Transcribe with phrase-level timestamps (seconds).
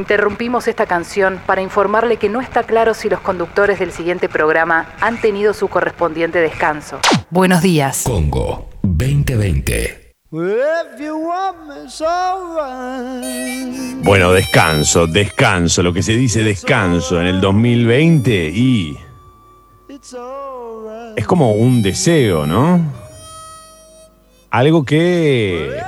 [0.00, 4.94] Interrumpimos esta canción para informarle que no está claro si los conductores del siguiente programa
[4.98, 7.00] han tenido su correspondiente descanso.
[7.28, 8.04] Buenos días.
[8.06, 10.14] Congo 2020.
[14.02, 18.96] Bueno, descanso, descanso, lo que se dice descanso en el 2020 y
[21.14, 22.80] es como un deseo, ¿no?
[24.50, 25.78] Algo que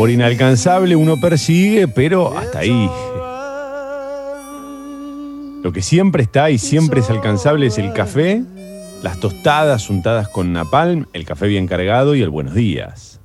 [0.00, 2.88] por inalcanzable uno persigue, pero hasta ahí.
[5.62, 8.42] Lo que siempre está y siempre es alcanzable es el café,
[9.02, 13.19] las tostadas untadas con napalm, el café bien cargado y el buenos días.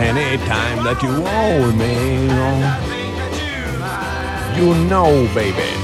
[0.00, 2.28] Anytime that you want me,
[4.56, 5.74] you know, baby.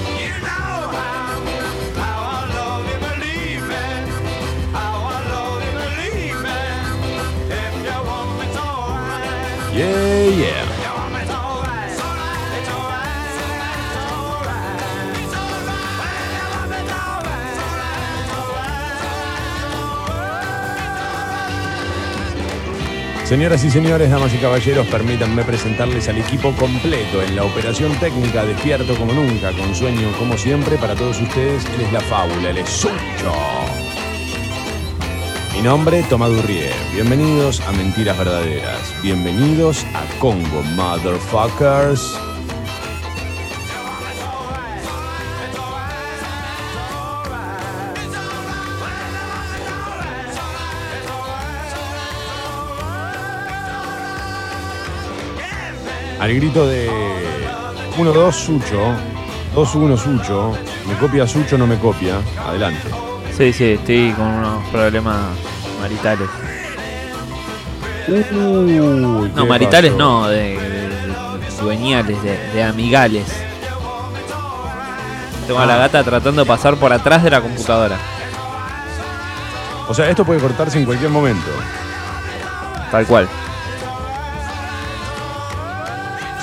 [9.76, 10.73] Yeah, yeah.
[23.24, 28.44] Señoras y señores, damas y caballeros, permítanme presentarles al equipo completo en la operación técnica,
[28.44, 32.58] despierto como nunca, con sueño como siempre, para todos ustedes, él es la fábula, él
[32.58, 33.32] es Sucho.
[35.54, 36.70] Mi nombre, Tomás Durrié.
[36.92, 38.92] Bienvenidos a Mentiras Verdaderas.
[39.02, 42.33] Bienvenidos a Congo, motherfuckers.
[56.24, 56.88] Al grito de
[57.98, 58.80] 1-2 Sucho,
[59.54, 60.52] 2-1 Sucho,
[60.88, 62.14] me copia Sucho, no me copia.
[62.48, 62.80] Adelante.
[63.36, 65.16] Sí, sí, estoy con unos problemas
[65.82, 66.26] maritales.
[68.32, 69.98] No, ¿qué maritales pasó?
[70.02, 73.26] no, de, de- de dueñales, de, de amigales.
[75.46, 75.78] Tengo a la Ah.
[75.78, 77.98] gata tratando de pasar por atrás de la computadora.
[79.88, 81.50] O sea, esto puede cortarse en cualquier momento.
[82.90, 83.28] Tal cual.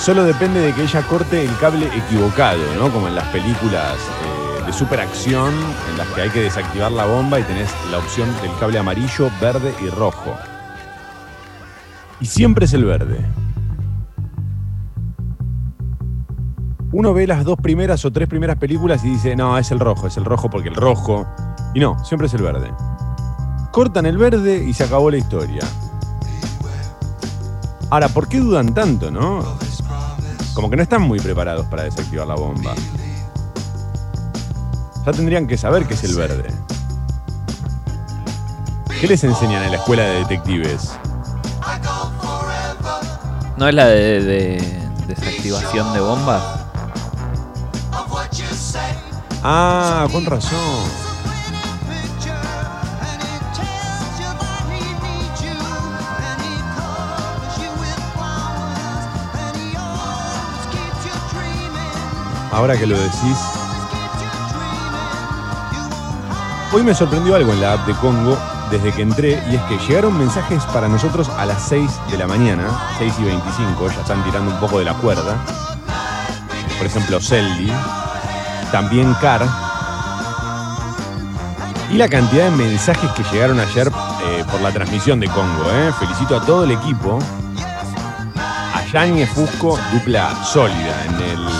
[0.01, 2.91] Solo depende de que ella corte el cable equivocado, ¿no?
[2.91, 5.53] Como en las películas eh, de superacción
[5.91, 9.29] en las que hay que desactivar la bomba y tenés la opción del cable amarillo,
[9.39, 10.35] verde y rojo.
[12.19, 13.23] Y siempre es el verde.
[16.91, 20.07] Uno ve las dos primeras o tres primeras películas y dice, no, es el rojo,
[20.07, 21.28] es el rojo porque el rojo.
[21.75, 22.72] Y no, siempre es el verde.
[23.72, 25.62] Cortan el verde y se acabó la historia.
[27.91, 29.60] Ahora, ¿por qué dudan tanto, no?
[30.53, 32.73] Como que no están muy preparados para desactivar la bomba.
[35.06, 36.53] Ya tendrían que saber qué es el verde.
[39.00, 40.91] ¿Qué les enseñan en la escuela de detectives?
[43.57, 46.44] ¿No es la de, de desactivación de bombas?
[49.44, 51.10] Ah, con razón.
[62.51, 63.38] Ahora que lo decís.
[66.73, 68.38] Hoy me sorprendió algo en la app de Congo
[68.69, 72.28] desde que entré y es que llegaron mensajes para nosotros a las 6 de la
[72.28, 72.63] mañana,
[72.97, 75.35] 6 y 25, ya están tirando un poco de la cuerda.
[76.78, 77.72] Por ejemplo, Seldi,
[78.72, 79.45] también Car.
[81.91, 85.69] Y la cantidad de mensajes que llegaron ayer eh, por la transmisión de Congo.
[85.73, 85.91] eh.
[86.00, 87.19] Felicito a todo el equipo.
[88.73, 91.50] A Yáñez Fusco, dupla sólida en el,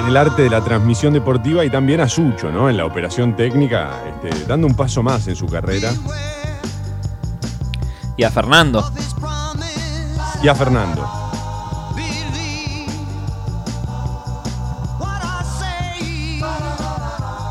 [0.00, 2.68] en el arte de la transmisión deportiva y también a Sucho, ¿no?
[2.70, 3.90] En la operación técnica,
[4.22, 5.92] este, dando un paso más en su carrera.
[8.16, 8.90] Y a Fernando.
[10.42, 11.08] Y a Fernando.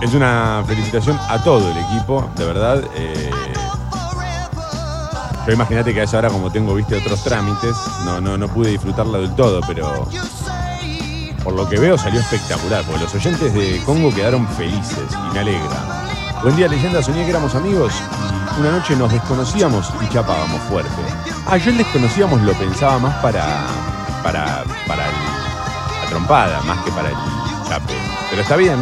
[0.02, 2.84] Es una felicitación a todo el equipo, de verdad.
[2.96, 3.30] eh,
[5.46, 7.76] yo imagínate que a esa hora, como tengo, viste, otros trámites,
[8.06, 10.08] no, no, no pude disfrutarla del todo, pero
[11.44, 15.40] por lo que veo salió espectacular, porque los oyentes de Congo quedaron felices y me
[15.40, 16.12] alegra.
[16.42, 17.94] Buen día, leyenda, soñé que éramos amigos
[18.58, 21.02] y una noche nos desconocíamos y chapábamos fuerte.
[21.48, 23.66] Ah, yo el desconocíamos lo pensaba más para,
[24.24, 27.16] para, para la trompada, más que para el
[27.68, 27.94] chape.
[28.30, 28.80] Pero está bien.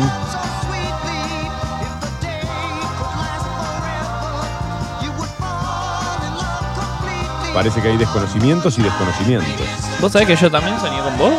[7.57, 9.67] parece que hay desconocimientos y desconocimientos.
[9.99, 11.33] ¿Vos sabés que yo también soñé con vos?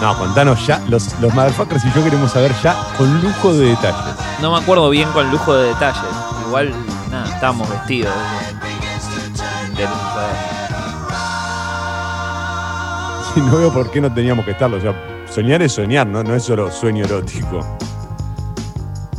[0.00, 4.14] No, contanos ya, los, los motherfuckers y yo queremos saber ya con lujo de detalles.
[4.40, 6.00] No me acuerdo bien con lujo de detalles.
[6.46, 6.72] Igual,
[7.10, 8.14] nada, estábamos vestidos.
[9.76, 9.88] de- de-
[13.34, 14.78] Sí, no veo por qué no teníamos que estarlo.
[14.78, 14.94] O sea,
[15.30, 16.22] soñar es soñar, ¿no?
[16.24, 17.78] No es solo sueño erótico.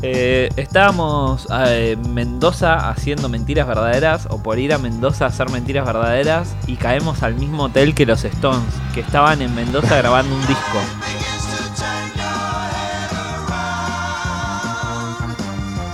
[0.03, 5.49] Eh, estábamos eh, en Mendoza haciendo mentiras verdaderas o por ir a Mendoza a hacer
[5.51, 10.33] mentiras verdaderas y caemos al mismo hotel que los Stones, que estaban en Mendoza grabando
[10.33, 10.79] un disco.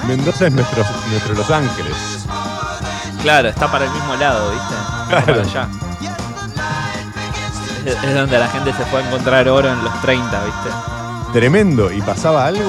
[0.07, 2.25] Mendoza es nuestro, nuestro Los Ángeles.
[3.21, 4.73] Claro, está para el mismo lado, ¿viste?
[4.73, 5.25] Está.
[5.25, 5.69] Para allá.
[7.85, 10.96] Es, es donde la gente se fue a encontrar oro en los 30, ¿viste?
[11.37, 11.91] Tremendo.
[11.93, 12.63] ¿Y pasaba algo?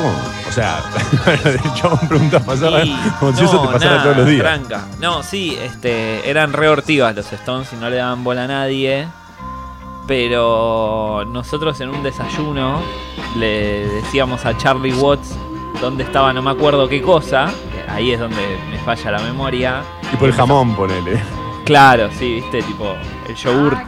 [0.47, 0.83] O sea,
[1.45, 4.61] el chabón pregunta, ¿pasaba Y- como si eso no, te pasara nada, todos los días?
[5.01, 9.09] No, sí, este, eran re ortivas los Stones y no le daban bola a nadie.
[10.07, 12.83] Pero nosotros en un desayuno
[13.37, 15.35] le decíamos a Charlie Watts
[15.81, 17.51] dónde estaba no me acuerdo qué cosa.
[17.89, 19.83] Ahí es donde me falla la memoria.
[20.11, 21.19] Tipo el jamón, ponele.
[21.65, 22.95] Claro, sí, viste, tipo
[23.27, 23.79] el yogur.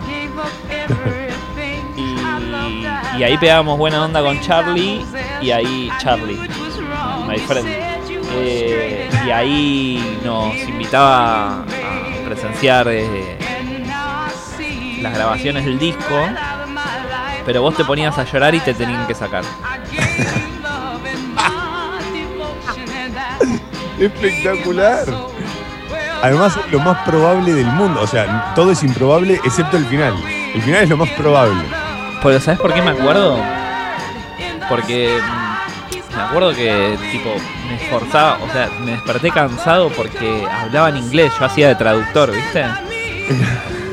[3.18, 5.04] Y, ahí pegábamos buena onda con Charlie
[5.40, 6.38] y ahí Charlie,
[7.26, 7.68] my friend.
[8.32, 11.64] Eh, y ahí nos invitaba a
[12.24, 13.38] presenciar eh,
[15.00, 16.16] las grabaciones del disco,
[17.44, 19.44] pero vos te ponías a llorar y te tenían que sacar.
[23.98, 25.04] Espectacular.
[26.22, 28.00] Además, lo más probable del mundo.
[28.02, 30.14] O sea, todo es improbable excepto el final.
[30.54, 31.62] El final es lo más probable.
[32.22, 33.38] Pero ¿sabes por qué me acuerdo?
[34.68, 37.30] Porque mm, me acuerdo que tipo
[37.68, 42.32] me esforzaba, o sea, me desperté cansado porque hablaba en inglés, yo hacía de traductor,
[42.32, 42.64] ¿viste?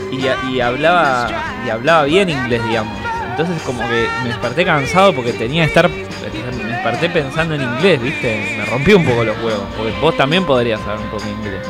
[0.09, 1.29] Y, y hablaba
[1.63, 2.97] y hablaba bien inglés, digamos.
[3.29, 8.01] Entonces como que me desperté cansado porque tenía que estar me desperté pensando en inglés,
[8.01, 8.55] ¿viste?
[8.57, 11.67] Me rompí un poco los huevos, porque vos también podrías saber un poco de inglés.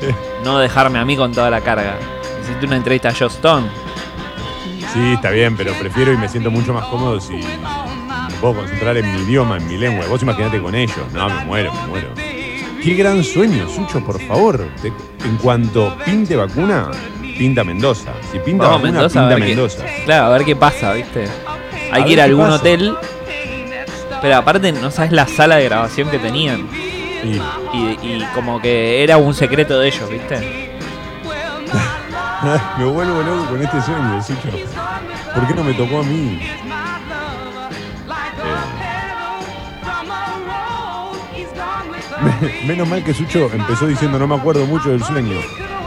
[0.44, 1.96] No dejarme a mí con toda la carga.
[2.40, 3.66] Hiciste una entrevista a Joe Stone.
[4.92, 8.96] Sí, está bien, pero prefiero y me siento mucho más cómodo si me puedo concentrar
[8.96, 10.06] en mi idioma, en mi lengua.
[10.08, 10.96] Vos imaginate con ellos.
[11.12, 12.08] No, me muero, me muero.
[12.82, 14.66] Qué gran sueño, Sucho, por favor.
[14.80, 14.92] Te-
[15.26, 16.90] en cuanto pinte vacuna,
[17.20, 18.12] pinta Mendoza.
[18.32, 19.84] Si pinta Vamos vacuna, Mendoza a pinta ver qué- Mendoza.
[20.04, 21.24] Claro, a ver qué pasa, ¿viste?
[21.92, 22.56] Hay A que ir a qué algún pasa.
[22.56, 22.94] hotel.
[24.22, 26.66] Pero aparte, no sabes la sala de grabación que tenían.
[27.24, 27.40] Y
[27.76, 30.67] Y, y como que era un secreto de ellos, ¿viste?
[32.78, 34.48] me vuelvo loco con este sueño, Sucho.
[35.34, 36.40] ¿Por qué no me tocó a mí?
[42.40, 45.38] Eh, Menos mal que Sucho empezó diciendo no me acuerdo mucho del sueño.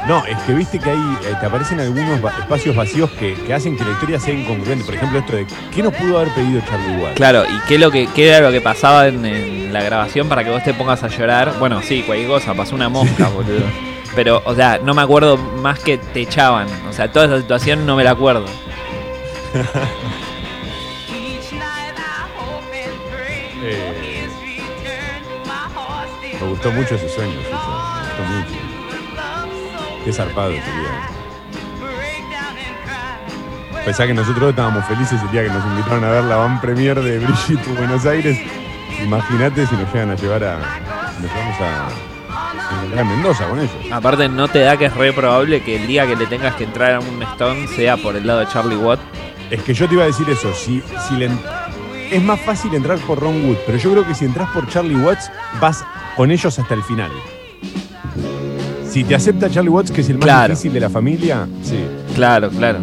[0.08, 3.54] No, es que viste que ahí eh, te aparecen algunos va- espacios vacíos que, que
[3.54, 4.84] hacen que la historia sea incongruente.
[4.84, 7.16] Por ejemplo, esto de ¿qué nos pudo haber pedido Charlie Watts?
[7.16, 10.44] Claro, ¿y qué, lo que, qué era lo que pasaba en, en la grabación para
[10.44, 11.54] que vos te pongas a llorar?
[11.60, 13.66] Bueno, sí, cualquier cosa, pasó una mosca, boludo.
[14.16, 16.68] Pero, o sea, no me acuerdo más que te echaban.
[16.90, 18.46] O sea, toda esa situación no me la acuerdo.
[23.64, 24.28] Eh,
[26.42, 27.52] me gustó mucho ese sueño, Sucho.
[27.52, 28.60] Me gustó mucho.
[30.04, 31.22] Qué zarpado sería.
[33.86, 37.00] Pensá que nosotros estábamos felices el día que nos invitaron a ver la van premier
[37.00, 38.40] de Brigitte en Buenos Aires.
[39.04, 40.58] Imagínate si nos llegan a llevar a.
[41.20, 42.11] Nos vamos a
[42.98, 43.72] en Mendoza con ellos.
[43.92, 46.64] Aparte, no te da que es re probable que el día que le tengas que
[46.66, 49.00] entrar a un Stone sea por el lado de Charlie Watt.
[49.50, 50.54] Es que yo te iba a decir eso.
[50.54, 51.30] Si, si le
[52.12, 54.96] es más fácil entrar por Ron Wood, pero yo creo que si entras por Charlie
[54.98, 55.32] Watts,
[55.62, 55.84] vas
[56.18, 57.10] con ellos hasta el final.
[58.90, 60.50] Si te acepta Charlie Watts, que es el más Claro.
[60.50, 61.80] difícil de la familia, sí.
[62.14, 62.80] Claro, claro.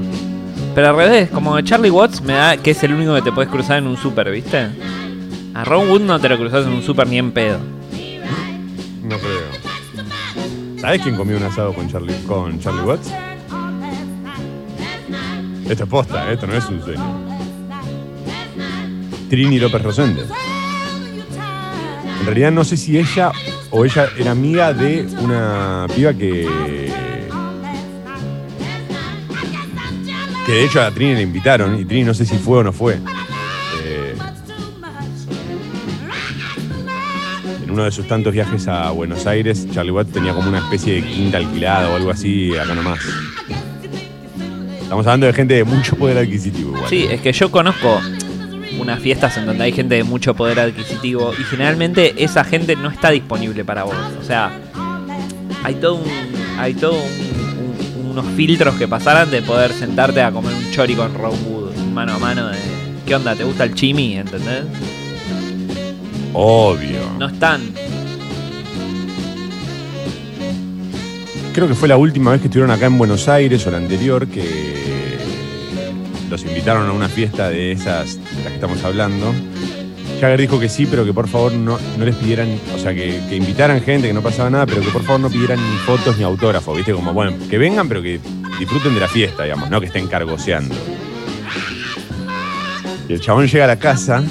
[0.74, 3.50] Pero al revés, como Charlie Watts me da que es el único que te puedes
[3.50, 4.68] cruzar en un super, ¿viste?
[5.54, 7.58] A Ron Wood no te lo cruzas en un super ni en pedo.
[9.02, 9.47] No creo.
[10.80, 13.12] ¿Sabes quién comió un asado con Charlie, con Charlie Watts?
[15.68, 17.02] Esto es posta, esto no es un sueño.
[19.28, 20.22] Trini López Rosende.
[22.20, 23.32] En realidad no sé si ella
[23.70, 26.48] o ella era amiga de una piba que.
[30.46, 32.72] Que de hecho a Trini le invitaron y Trini no sé si fue o no
[32.72, 32.98] fue.
[37.68, 40.94] En uno de sus tantos viajes a Buenos Aires, Charlie Watts tenía como una especie
[40.94, 42.98] de quinta alquilada o algo así, acá nomás.
[44.80, 46.88] Estamos hablando de gente de mucho poder adquisitivo igual.
[46.88, 48.00] Sí, es que yo conozco
[48.80, 52.88] unas fiestas en donde hay gente de mucho poder adquisitivo y generalmente esa gente no
[52.88, 53.96] está disponible para vos.
[54.18, 54.50] O sea,
[55.62, 56.10] hay todo un,
[56.58, 57.38] hay todo un
[58.10, 62.14] unos filtros que pasaran de poder sentarte a comer un chori con Ron Wood mano
[62.14, 62.58] a mano de
[63.04, 63.34] ¿qué onda?
[63.34, 64.16] ¿Te gusta el chimi?
[64.16, 64.64] ¿Entendés?
[66.32, 67.00] Obvio.
[67.18, 67.62] No están.
[71.52, 74.28] Creo que fue la última vez que estuvieron acá en Buenos Aires o la anterior
[74.28, 75.18] que
[76.30, 79.32] los invitaron a una fiesta de esas de las que estamos hablando.
[80.20, 83.20] Jagger dijo que sí, pero que por favor no, no les pidieran, o sea, que,
[83.28, 86.18] que invitaran gente, que no pasaba nada, pero que por favor no pidieran ni fotos
[86.18, 86.92] ni autógrafos, ¿viste?
[86.92, 88.20] Como, bueno, que vengan, pero que
[88.58, 90.74] disfruten de la fiesta, digamos, no que estén cargoseando.
[93.08, 94.22] Y el chabón llega a la casa,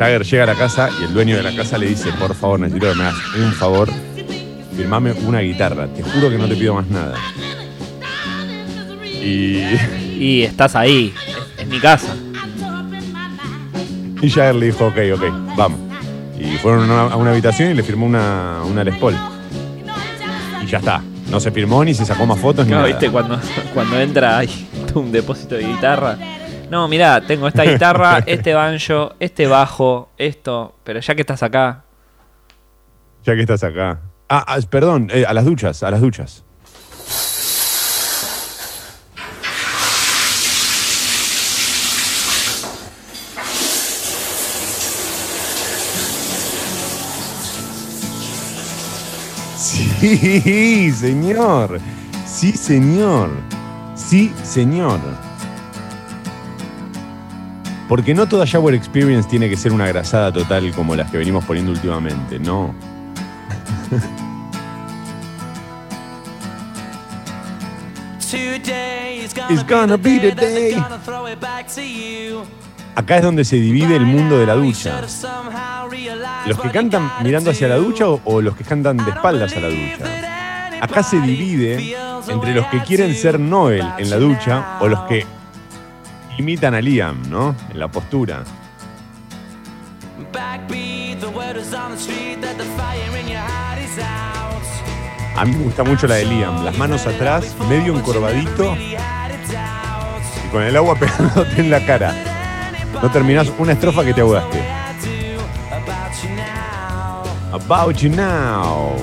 [0.00, 2.58] Jagger llega a la casa y el dueño de la casa le dice, por favor,
[2.60, 3.90] necesito que me hagas un favor,
[4.74, 7.16] firmame una guitarra, te juro que no te pido más nada.
[9.04, 9.62] Y,
[10.18, 11.12] Y estás ahí.
[11.56, 12.14] Es, es mi casa.
[14.22, 15.22] y Jagger le dijo, ok, ok,
[15.56, 15.78] vamos.
[16.38, 19.14] Y fueron a una, a una habitación y le firmó una, una Les Paul.
[20.62, 21.02] Y ya está.
[21.30, 22.88] No se firmó ni se sacó más fotos ni No, nada.
[22.88, 23.38] viste, cuando,
[23.74, 24.48] cuando entra hay
[24.94, 26.16] un depósito de guitarra.
[26.70, 30.76] No, mirá, tengo esta guitarra, este banjo, este bajo, esto.
[30.84, 31.82] Pero ya que estás acá,
[33.24, 34.00] Ya que estás acá.
[34.28, 36.44] Ah, ah, perdón, eh, a las duchas, a las duchas.
[49.58, 51.80] Sí, señor.
[52.24, 53.30] Sí, señor.
[53.94, 55.29] Sí, señor.
[57.90, 61.44] Porque no toda Shower Experience tiene que ser una grasada total como las que venimos
[61.44, 62.72] poniendo últimamente, no.
[69.48, 70.76] It's gonna be the day.
[72.94, 75.00] Acá es donde se divide el mundo de la ducha.
[76.46, 79.58] Los que cantan mirando hacia la ducha o, o los que cantan de espaldas a
[79.58, 80.80] la ducha.
[80.80, 81.96] Acá se divide
[82.28, 85.26] entre los que quieren ser Noel en la ducha o los que
[86.40, 87.54] imitan a Liam, ¿no?
[87.70, 88.42] En la postura.
[95.36, 96.64] A mí me gusta mucho la de Liam.
[96.64, 102.14] Las manos atrás, medio encorvadito y con el agua pegándote en la cara.
[103.00, 104.62] No terminás una estrofa que te ahogaste.
[107.52, 108.96] About you now.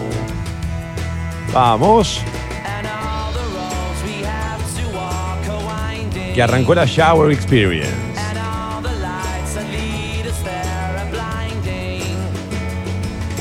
[1.53, 2.22] Vamos.
[6.38, 7.89] Que arrancó la Shower Experience.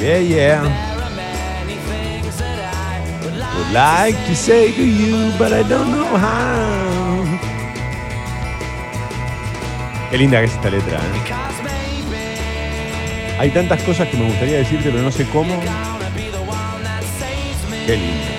[0.00, 0.62] Yeah, yeah.
[3.54, 7.22] Would like to say to you, but I don't know how.
[10.10, 11.34] Qué linda que es esta letra, ¿eh?
[13.38, 15.60] Hay tantas cosas que me gustaría decirte, pero no sé cómo.
[17.84, 18.35] Qué lindo.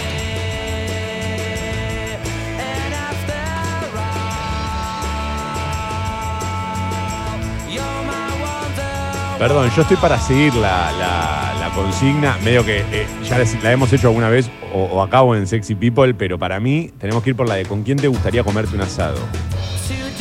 [9.39, 13.71] Perdón, yo estoy para seguir la, la- la consigna, medio que eh, ya les- la
[13.71, 17.29] hemos hecho alguna vez o, o acabo en Sexy People, pero para mí tenemos que
[17.31, 19.17] ir por la de con quién te gustaría comerte un asado.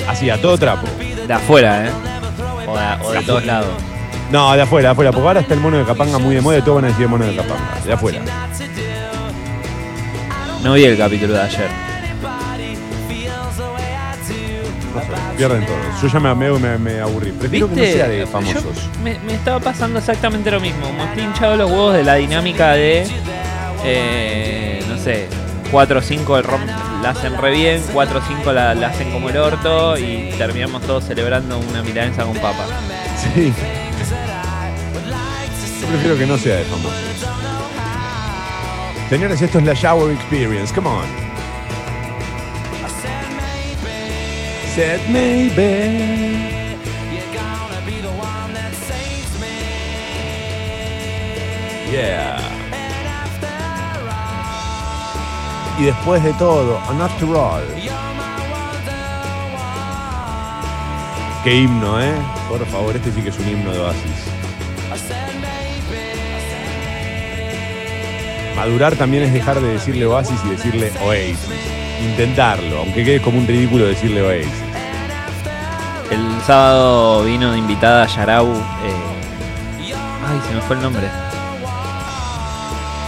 [0.06, 0.86] Así, a todo trapo.
[1.26, 1.90] de afuera, ¿eh?
[2.66, 3.70] O de, o de todos lados.
[4.30, 6.58] No, de afuera, de afuera, porque ahora está el mono de Capanga muy de moda
[6.58, 7.80] y todos van a decir el mono de Capanga.
[7.86, 8.20] De afuera.
[10.62, 11.85] No vi el capítulo de ayer.
[15.36, 16.02] Pierden todos.
[16.02, 17.32] Yo ya me, me, me- me aburrí.
[17.32, 18.64] Prefiero que no sea de Yo famosos.
[19.02, 20.92] me, me estaba pasando exactamente lo mismo.
[20.92, 23.06] Me estoy hinchado los huevos de la dinámica de.
[23.84, 25.28] eh, no sé,
[25.70, 26.40] 4 o 5
[27.02, 30.82] la hacen re bien, 4 o 5 la, la hacen como el orto y terminamos
[30.82, 32.64] todos celebrando una milanesa con papa.
[33.34, 33.52] Sí.
[35.82, 36.92] Yo prefiero que no sea de famosos.
[39.08, 40.74] Señores, esto es la Shower Experience.
[40.74, 41.25] Come on.
[44.76, 46.36] Said maybe.
[51.90, 52.38] Yeah.
[55.78, 57.62] Y después de todo, and after all.
[61.42, 62.12] Qué himno, ¿eh?
[62.50, 64.02] Por favor, este sí que es un himno de Oasis.
[68.54, 71.48] Madurar también es dejar de decirle Oasis y decirle Oasis.
[72.10, 74.65] Intentarlo, aunque quede como un ridículo decirle Oasis.
[76.10, 78.46] El sábado vino de invitada Yarau.
[78.52, 79.92] eh,
[80.28, 81.06] ay, se me fue el nombre.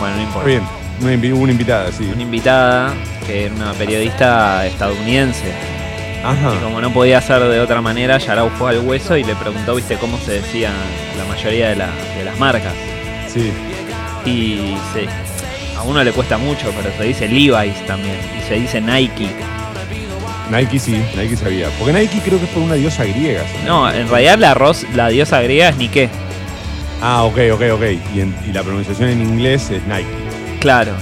[0.01, 0.43] Bueno, no importa.
[0.49, 0.67] Muy bien,
[1.01, 2.11] una, invi- una invitada, sí.
[2.13, 2.93] Una invitada
[3.27, 5.53] que era una periodista estadounidense.
[6.25, 6.55] Ajá.
[6.55, 9.75] Y como no podía ser de otra manera, Yarau fue al hueso y le preguntó,
[9.77, 10.73] viste, cómo se decían
[11.17, 12.73] la mayoría de, la- de las marcas.
[13.33, 13.53] Sí.
[14.27, 15.07] Y se
[15.79, 18.17] a uno le cuesta mucho, pero se dice Levi's también.
[18.37, 19.31] Y se dice Nike.
[20.51, 21.69] Nike sí, Nike sabía.
[21.79, 23.43] Porque Nike creo que es por una diosa griega.
[23.43, 23.59] ¿sí?
[23.67, 26.09] No, en realidad la, ros- la diosa griega es Nike.
[27.03, 27.83] Ah, ok, ok, ok.
[28.15, 30.07] Y, en- y la pronunciación en inglés es Nike.
[30.61, 30.93] Claro.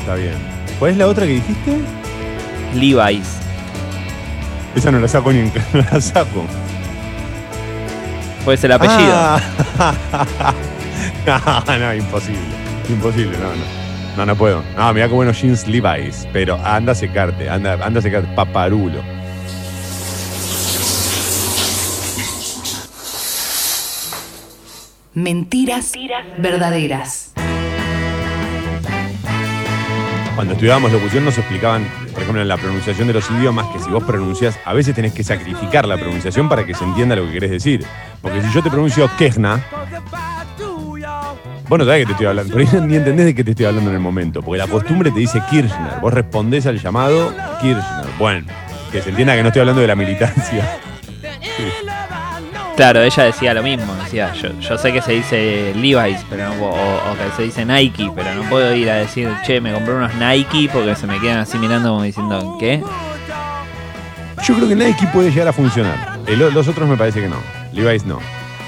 [0.00, 0.34] Está bien.
[0.78, 1.76] ¿Cuál es la otra que dijiste?
[2.74, 3.38] Levi's.
[4.74, 6.44] Esa no la saco ni en no la saco.
[8.44, 9.12] Pues el apellido.
[9.12, 9.40] Ah.
[11.66, 12.38] no, no, imposible.
[12.88, 13.85] Imposible, no, no.
[14.16, 14.62] No, no puedo.
[14.76, 16.26] No, mira qué buenos jeans Levi's.
[16.32, 18.34] Pero anda a secarte, anda, anda a secarte.
[18.34, 19.02] Paparulo.
[25.12, 25.92] Mentiras
[26.38, 27.32] verdaderas.
[30.34, 33.88] Cuando estudiábamos locución nos explicaban, por ejemplo, en la pronunciación de los idiomas, que si
[33.88, 37.32] vos pronuncias, a veces tenés que sacrificar la pronunciación para que se entienda lo que
[37.32, 37.86] querés decir.
[38.20, 39.64] Porque si yo te pronuncio Kejna,
[41.68, 43.90] vos no sabés que te estoy hablando, pero ni entendés de qué te estoy hablando
[43.90, 44.42] en el momento.
[44.42, 48.06] Porque la costumbre te dice Kirchner, vos respondés al llamado Kirchner.
[48.18, 48.46] Bueno,
[48.92, 50.78] que se entienda que no estoy hablando de la militancia.
[52.76, 53.94] Claro, ella decía lo mismo.
[54.04, 57.42] Decía, yo, yo sé que se dice Levi's, pero no puedo- o, o que se
[57.44, 61.06] dice Nike, pero no puedo ir a decir, che, me compré unos Nike porque se
[61.06, 62.82] me quedan así mirando como diciendo, ¿qué?
[64.44, 66.18] Yo creo que Nike puede llegar a funcionar.
[66.26, 67.36] El- los otros me parece que no.
[67.72, 68.18] Levi's no.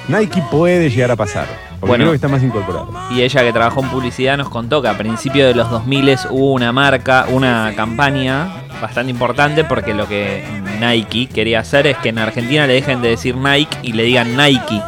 [0.09, 1.47] Nike puede llegar a pasar.
[1.81, 2.05] Porque Bueno.
[2.05, 2.89] creo que está más incorporado.
[3.11, 6.53] Y ella que trabajó en publicidad nos contó que a principios de los 2000 hubo
[6.53, 8.49] una marca, una campaña
[8.81, 10.45] bastante importante porque lo que
[10.81, 14.37] Nike quería hacer es que en Argentina le dejen de decir Nike y le digan
[14.37, 14.83] Nike.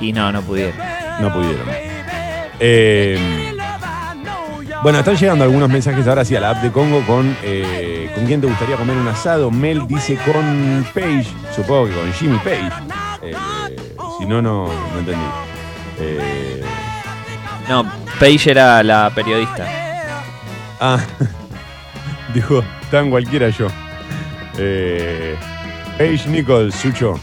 [0.00, 0.74] Y no, no pudieron.
[1.20, 1.66] No pudieron.
[2.60, 3.18] Eh,
[4.82, 8.26] bueno, están llegando algunos mensajes ahora sí a la app de Congo con eh, ¿con
[8.26, 9.50] quién te gustaría comer un asado?
[9.50, 12.70] Mel dice con Page, supongo que con Jimmy Page.
[13.22, 13.34] Eh,
[14.18, 15.22] si no, no, no entendí.
[16.02, 16.62] Eh,
[17.68, 17.84] No,
[18.18, 19.66] Paige era la periodista.
[20.80, 20.98] ah,
[22.34, 23.68] dijo, tan cualquiera yo.
[24.58, 25.36] Eh,
[25.98, 27.18] Paige Nichols, Sucho.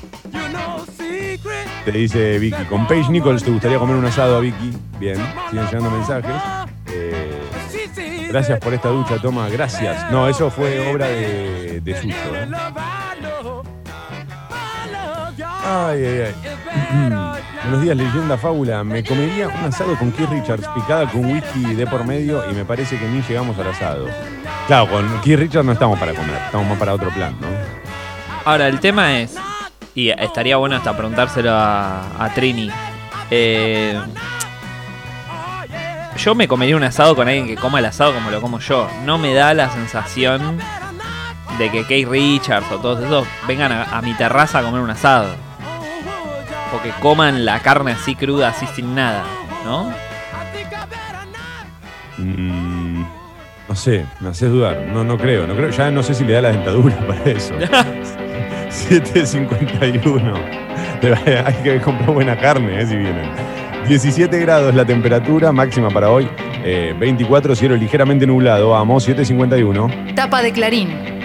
[1.85, 4.71] Te dice Vicky, con Paige Nichols te gustaría comer un asado a Vicky.
[4.99, 5.15] Bien,
[5.49, 6.35] siguen llegando mensajes.
[6.87, 7.41] Eh,
[8.29, 10.11] gracias por esta ducha, toma, gracias.
[10.11, 12.15] No, eso fue obra de, de Sucho.
[12.35, 12.47] ¿eh?
[15.65, 17.39] Ay, ay, ay.
[17.63, 18.83] Buenos días, leyenda fábula.
[18.83, 22.63] Me comería un asado con Keith Richards picada con whisky de por medio y me
[22.63, 24.07] parece que ni llegamos al asado.
[24.67, 27.47] Claro, con Keith Richards no estamos para comer, estamos más para otro plan, ¿no?
[28.45, 29.35] Ahora, el tema es,
[29.93, 32.71] y estaría bueno hasta preguntárselo a, Trini.
[33.29, 33.99] eh,
[36.17, 38.89] yo me comería un asado con alguien que coma el asado como lo como yo.
[39.05, 40.57] No me da la sensación
[41.57, 45.48] de que Kate Richards o todos esos vengan a mi terraza a comer un asado.
[46.75, 49.23] O que coman la carne así cruda, así sin nada,
[49.65, 49.91] ¿no?
[52.17, 53.03] Mm,
[53.67, 54.85] no sé, me haces dudar.
[54.93, 55.69] No, no creo, no creo.
[55.71, 57.53] Ya no sé si le da la dentadura para eso.
[58.69, 60.33] 7.51.
[61.01, 63.29] Te- Hay que comprar buena carne, eh, si vienen.
[63.87, 66.29] 17 grados la temperatura máxima para hoy.
[66.63, 68.69] Eh, 24, cielo ligeramente nublado.
[68.71, 70.13] Vamos, 7.51.
[70.13, 71.18] Tapa de Clarín.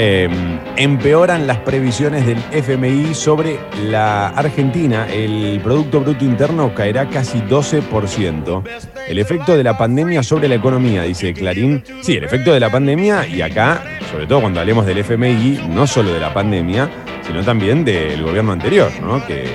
[0.00, 0.28] Eh,
[0.76, 5.08] empeoran las previsiones del FMI sobre la Argentina.
[5.12, 8.62] El Producto Bruto Interno caerá casi 12%.
[9.08, 11.82] El efecto de la pandemia sobre la economía, dice Clarín.
[12.02, 13.82] Sí, el efecto de la pandemia y acá,
[14.12, 16.88] sobre todo cuando hablemos del FMI, no solo de la pandemia,
[17.26, 19.26] sino también del gobierno anterior, ¿no?
[19.26, 19.46] que,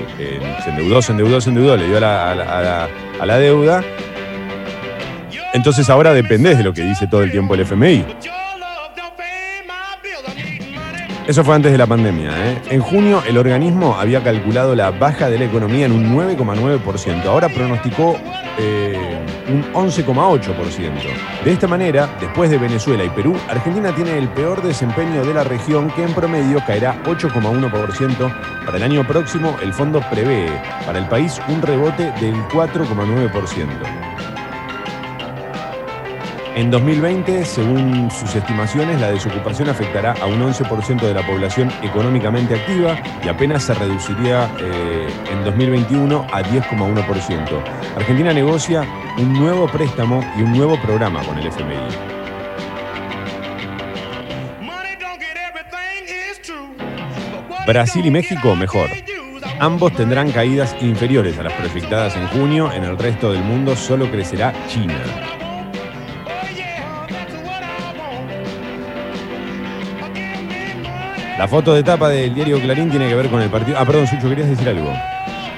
[0.64, 2.88] se endeudó, se endeudó, se endeudó, le dio a la-
[3.20, 3.82] a la deuda.
[5.54, 8.04] Entonces ahora dependés de lo que dice todo el tiempo el FMI.
[11.28, 12.32] Eso fue antes de la pandemia.
[12.32, 12.62] ¿eh?
[12.70, 17.26] En junio el organismo había calculado la baja de la economía en un 9,9%.
[17.26, 18.18] Ahora pronosticó
[18.60, 18.98] eh,
[19.48, 21.44] un 11,8%.
[21.46, 25.46] De esta manera, después de Venezuela y Perú, Argentina tiene el peor desempeño de la
[25.46, 28.66] región que en promedio caerá 8,1%.
[28.66, 30.48] Para el año próximo, el fondo prevé
[30.86, 34.13] para el país un rebote del 4,9%.
[36.56, 42.54] En 2020, según sus estimaciones, la desocupación afectará a un 11% de la población económicamente
[42.54, 47.64] activa y apenas se reduciría eh, en 2021 a 10,1%.
[47.98, 48.86] Argentina negocia
[49.18, 51.76] un nuevo préstamo y un nuevo programa con el FMI.
[57.66, 58.92] Brasil y México, mejor.
[59.60, 62.72] Ambos tendrán caídas inferiores a las proyectadas en junio.
[62.72, 65.33] En el resto del mundo solo crecerá China.
[71.38, 73.78] La foto de tapa del diario Clarín tiene que ver con el partido.
[73.80, 74.94] Ah, perdón, Sucho, querías decir algo.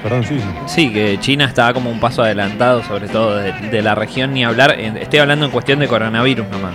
[0.02, 0.46] perdón, sí, sí.
[0.66, 4.44] Sí, que China está como un paso adelantado, sobre todo de, de la región, ni
[4.44, 4.72] hablar.
[4.78, 6.74] Estoy hablando en cuestión de coronavirus nomás.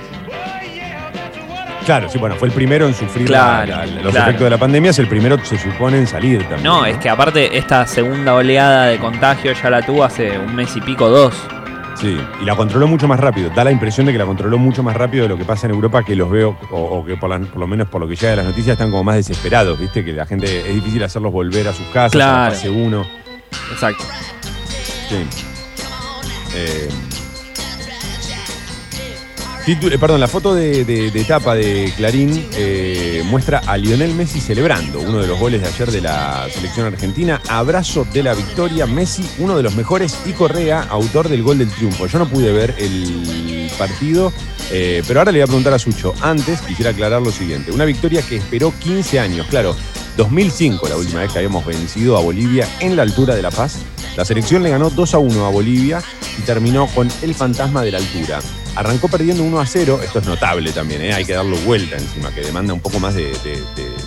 [1.86, 4.20] Claro, sí, bueno, fue el primero en sufrir Claro, la- la- los claro.
[4.28, 6.64] efectos de la pandemia, es el primero, se supone, en salir también.
[6.64, 10.76] No, es que aparte esta segunda oleada de contagio ya la tuvo hace un mes
[10.76, 11.34] y pico, dos.
[12.02, 13.52] Sí, y la controló mucho más rápido.
[13.56, 15.74] Da la impresión de que la controló mucho más rápido de lo que pasa en
[15.76, 18.16] Europa, que los veo, o, o que por, la- por lo menos por lo que
[18.16, 20.04] llega de las noticias, están como más desesperados, ¿viste?
[20.04, 22.56] Que la gente, es difícil hacerlos volver a sus casas, Claro.
[22.56, 23.06] fase 1.
[23.72, 24.04] Exacto.
[25.10, 25.28] Sí.
[26.56, 26.90] Eh,
[29.74, 35.20] eh, perdón, la foto de, de- de Clarín eh, muestra a Lionel Messi celebrando uno
[35.20, 37.42] de los goles de ayer de la selección argentina.
[37.48, 38.86] Abrazo de la victoria.
[38.88, 42.08] Messi, uno de los mejores, y Correa, autor del gol del triunfo.
[42.08, 44.34] Yo no pude ver el partido,
[44.72, 46.14] eh, pero ahora le voy a preguntar a Sucho.
[46.22, 49.76] Antes, quisiera aclarar lo siguiente: una victoria que esperó 15 años, claro.
[50.18, 53.78] 2005, la última vez que habíamos vencido a Bolivia en la altura de La Paz.
[54.18, 56.02] La selección le ganó 2 a 1 a Bolivia
[56.38, 58.40] y terminó con el fantasma de la altura.
[58.76, 61.14] Arrancó perdiendo 1 a 0, esto es notable también, ¿eh?
[61.14, 63.32] hay que darlo vuelta encima, que demanda un poco más de,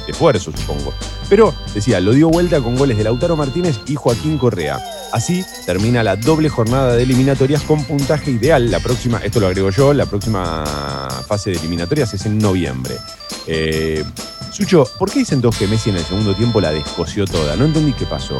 [0.08, 0.94] esfuerzo, supongo.
[1.28, 4.78] Pero, decía, lo dio vuelta con goles de Lautaro Martínez y Joaquín Correa.
[5.12, 8.70] Así termina la doble jornada de eliminatorias con puntaje ideal.
[8.70, 10.64] La próxima, esto lo agrego yo, la próxima
[11.26, 12.96] fase de eliminatorias es en noviembre.
[13.46, 14.02] Eh,
[14.54, 17.56] Sucho, ¿por qué dicen todos que Messi en el segundo tiempo la descoció toda?
[17.56, 18.38] No entendí qué pasó.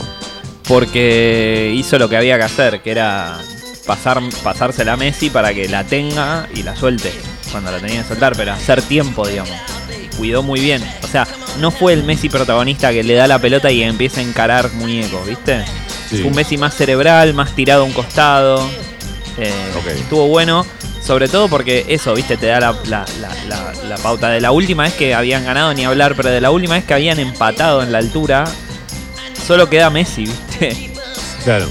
[0.68, 3.40] Porque hizo lo que había que hacer, que era
[3.86, 7.12] pasar, pasársela a Messi para que la tenga y la suelte
[7.50, 9.52] cuando la tenía que soltar, pero hacer tiempo, digamos.
[10.16, 10.82] Cuidó muy bien.
[11.02, 11.26] O sea,
[11.58, 15.26] no fue el Messi protagonista que le da la pelota y empieza a encarar muñecos,
[15.26, 15.64] ¿viste?
[16.08, 16.18] Sí.
[16.18, 18.68] Fue un Messi más cerebral, más tirado a un costado.
[19.38, 19.52] Eh.
[19.98, 20.64] Estuvo bueno,
[21.02, 24.28] sobre todo porque eso, viste, te da la, la- la- la- la pauta.
[24.30, 26.94] De la última vez que habían ganado, ni hablar, pero de la última vez que
[26.94, 28.44] habían empatado en la altura,
[29.46, 30.92] solo queda Messi, viste.
[31.44, 31.66] Claro.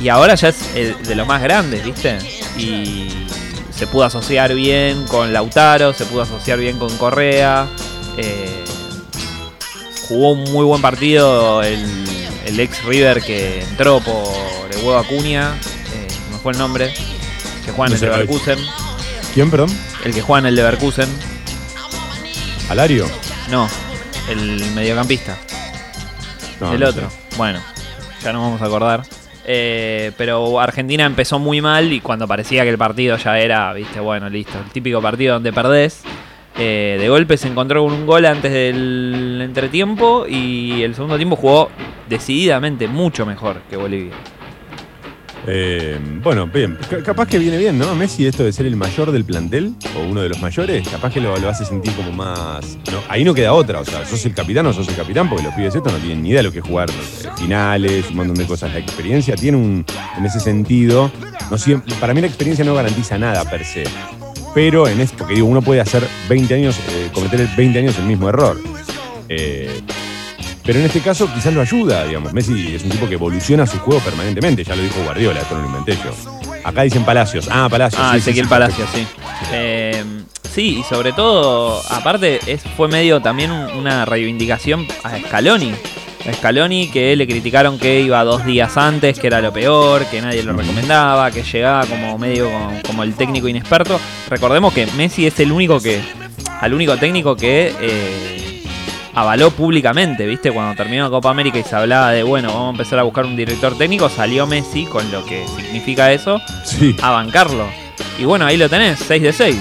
[0.00, 2.18] Y ahora ya es el de los más grandes, viste.
[2.56, 3.08] Y
[3.74, 7.66] se pudo asociar bien con Lautaro, se pudo asociar bien con Correa.
[8.16, 8.64] eh,
[10.08, 11.84] jugó un muy buen partido el,
[12.46, 15.52] el ex River que entró por el huevo Acuña.
[15.94, 16.92] Eh, no fue el nombre.
[17.64, 18.58] Que juega en el Leverkusen.
[19.34, 19.76] ¿Quién, perdón?
[20.04, 21.08] El que juega en el Leverkusen.
[22.70, 23.06] ¿Alario?
[23.50, 23.68] No,
[24.28, 25.36] el mediocampista.
[26.60, 27.10] No, el no otro.
[27.10, 27.36] sé.
[27.36, 27.60] Bueno,
[28.22, 29.02] ya nos vamos a acordar.
[29.50, 33.98] Eh, pero Argentina empezó muy mal y cuando parecía que el partido ya era, viste,
[33.98, 36.02] bueno, listo, el típico partido donde perdés.
[36.58, 41.36] eh, de golpe se encontró con un gol antes del entretiempo y el segundo tiempo
[41.36, 41.70] jugó
[42.10, 44.12] decididamente mucho mejor que Bolivia.
[45.50, 46.76] Eh, bueno, bien.
[47.04, 47.94] Capaz que viene bien, ¿no?
[47.94, 51.22] Messi, esto de ser el mayor del plantel, o uno de los mayores, capaz que
[51.22, 52.78] lo, hace sentir como más.
[53.08, 53.80] ahí no queda otra.
[53.80, 56.22] O sea, sos el capitán o sos el capitán, porque los pibes estos no tienen
[56.22, 56.90] ni idea de lo que jugar
[57.38, 58.72] finales, un montón de cosas.
[58.72, 59.86] La experiencia tiene un.
[60.18, 61.10] En ese sentido,
[61.50, 63.84] no siempre, para mí la experiencia no garantiza nada per se.
[64.54, 68.04] Pero en esto, porque digo, uno puede hacer 20 años, eh, cometer 20 años el
[68.04, 68.60] mismo error.
[69.30, 69.82] Eh,
[70.68, 72.34] pero en este caso quizás lo ayuda, digamos.
[72.34, 75.62] Messi es un tipo que evoluciona su juego permanentemente, ya lo dijo Guardiola, esto no
[75.62, 76.10] lo inventé yo.
[76.62, 77.48] Acá dicen Palacios.
[77.50, 78.02] Ah, Palacios.
[78.04, 79.06] Ah, sí, Ezequiel sí, Palacios, sí.
[79.50, 80.04] Eh,
[80.52, 85.72] sí, y sobre todo, aparte, es, fue medio también un- una reivindicación a Scaloni.
[86.28, 90.20] A Scaloni que le criticaron que iba dos días antes, que era lo peor, que
[90.20, 93.98] nadie lo recomendaba, que llegaba como medio como, como el técnico inexperto.
[94.28, 96.02] Recordemos que Messi es el único que,
[96.60, 98.47] al único técnico que eh,
[99.20, 100.50] avaló públicamente, ¿viste?
[100.52, 103.24] Cuando terminó la Copa América y se hablaba de, bueno, vamos a empezar a buscar
[103.26, 106.96] un director técnico, salió Messi con lo que significa eso Sí.
[107.02, 107.66] a bancarlo.
[108.18, 109.56] Y bueno, ahí lo tenés, 6 de 6.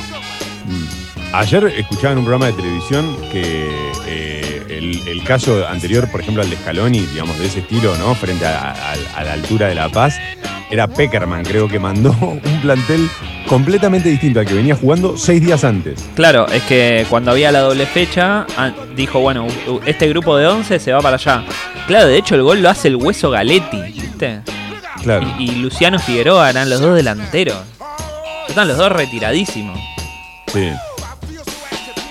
[0.66, 1.36] Mm.
[1.36, 3.68] Ayer escuchaba en un programa de televisión que
[4.08, 8.16] eh, el, el caso anterior, por ejemplo, al de Scaloni, digamos, de ese estilo, ¿no?
[8.16, 10.16] Frente a, a- a la altura de La Paz,
[10.70, 13.10] era Peckerman, creo que mandó un plantel
[13.48, 16.04] completamente distinto al que venía jugando seis días antes.
[16.16, 19.48] Claro, es que cuando había la doble fecha, ah, dijo, bueno,
[19.86, 21.44] este grupo de 11 se va para allá.
[21.88, 24.42] Claro, de hecho el gol lo hace el hueso Galetti, ¿viste?
[25.04, 25.26] Claro.
[25.40, 27.58] Y, y Luciano Figueroa eran los dos delanteros.
[28.50, 29.80] Están los dos retiradísimos.
[30.52, 30.70] Sí.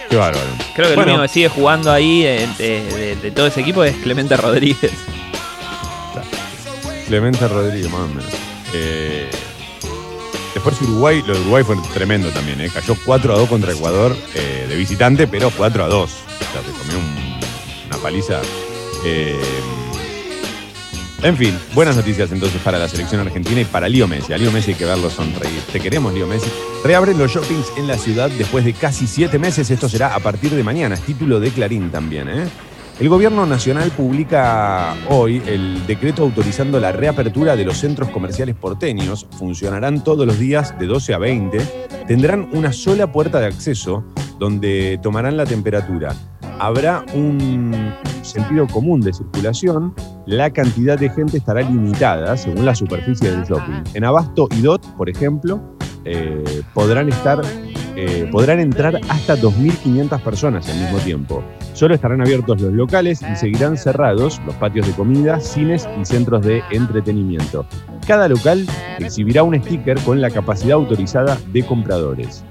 [0.08, 0.46] Qué bárbaro.
[0.74, 3.96] Creo que el único que sigue jugando ahí de, de- de todo ese equipo es
[3.96, 4.92] Clemente Rodríguez.
[7.06, 8.24] Clemente Rodríguez, más o menos.
[8.74, 9.28] Eh,
[10.54, 12.70] después Uruguay, lo de Uruguay fue tremendo también, ¿eh?
[12.72, 16.10] Cayó 4 a 2 contra Ecuador eh, de visitante, pero 4 a 2.
[16.10, 17.36] O sea, se comió un-
[17.88, 18.40] una paliza.
[19.04, 19.36] Eh,
[21.22, 24.32] en fin, buenas noticias entonces para la selección argentina y para Lío Messi.
[24.32, 25.60] A Lío Messi hay que verlo sonreír.
[25.72, 26.48] Te queremos, Lío Messi.
[26.84, 29.70] Reabren los shoppings en la ciudad después de casi siete meses.
[29.70, 30.96] Esto será a partir de mañana.
[30.96, 32.48] Título de Clarín también, ¿eh?
[32.98, 39.26] El gobierno nacional publica hoy el decreto autorizando la reapertura de los centros comerciales porteños.
[39.38, 41.58] Funcionarán todos los días de 12 a 20.
[42.06, 44.02] Tendrán una sola puerta de acceso
[44.38, 46.14] donde tomarán la temperatura.
[46.58, 49.94] Habrá un sentido común de circulación.
[50.24, 53.82] La cantidad de gente estará limitada según la superficie del shopping.
[53.92, 55.60] En Abasto y Dot, por ejemplo,
[56.06, 57.42] eh, podrán estar
[57.96, 61.42] eh, podrán entrar hasta 2.500 personas al mismo tiempo.
[61.72, 66.44] Solo estarán abiertos los locales y seguirán cerrados los patios de comida, cines y centros
[66.44, 67.66] de entretenimiento.
[68.06, 68.66] Cada local
[68.98, 72.44] exhibirá un sticker con la capacidad autorizada de compradores.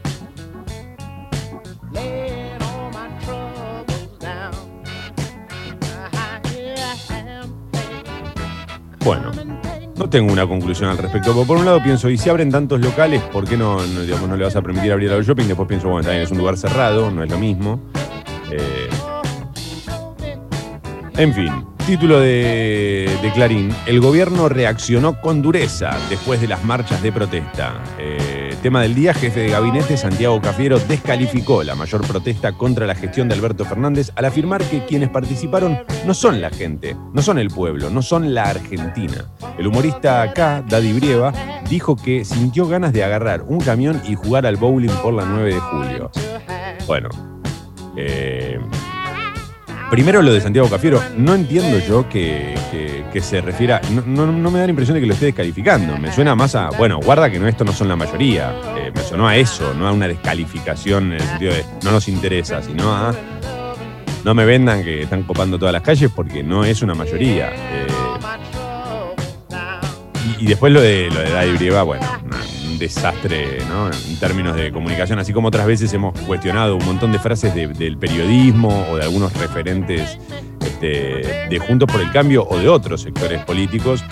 [9.06, 9.32] Bueno,
[9.98, 11.34] no tengo una conclusión al respecto.
[11.34, 14.36] Porque por un lado pienso, y si abren tantos locales, ¿por qué no, digamos, no
[14.36, 15.46] le vas a permitir abrir al shopping?
[15.46, 17.80] Después pienso, bueno, también es un lugar cerrado, no es lo mismo.
[18.52, 18.90] Eh,
[21.18, 23.74] en fin, título de, de Clarín.
[23.86, 27.84] El gobierno reaccionó con dureza después de las marchas de protesta.
[28.00, 32.96] Eh, tema del día, jefe de gabinete Santiago Cafiero descalificó la mayor protesta contra la
[32.96, 37.38] gestión de Alberto Fernández al afirmar que quienes participaron no son la gente, no son
[37.38, 39.26] el pueblo, no son la Argentina.
[39.60, 41.32] El humorista acá, Daddy Brieva,
[41.70, 45.54] dijo que sintió ganas de agarrar un camión y jugar al bowling por la 9
[45.54, 46.12] de julio.
[46.88, 47.10] Bueno,
[47.96, 48.60] eh,
[49.90, 52.54] primero lo de Santiago Cafiero, no entiendo yo que,
[53.22, 56.12] se refiera, no, no- no me da la impresión de que lo esté descalificando, me
[56.12, 59.26] suena más a, bueno, guarda que no, esto no son la mayoría, Eh, me sonó
[59.28, 63.14] a eso, no a una descalificación en el sentido de no nos interesa, sino a
[64.26, 67.52] no me vendan que están copando todas las calles porque no es una mayoría.
[67.54, 67.88] Eh,
[70.40, 72.06] y, después lo de lo de Daddy Brieva, bueno,
[72.68, 73.88] un desastre, ¿no?
[73.88, 77.68] En términos de comunicación, así como otras veces hemos cuestionado un montón de frases de-
[77.68, 80.18] del periodismo o de algunos referentes
[80.62, 84.04] este, de Juntos por el Cambio o de otros sectores políticos.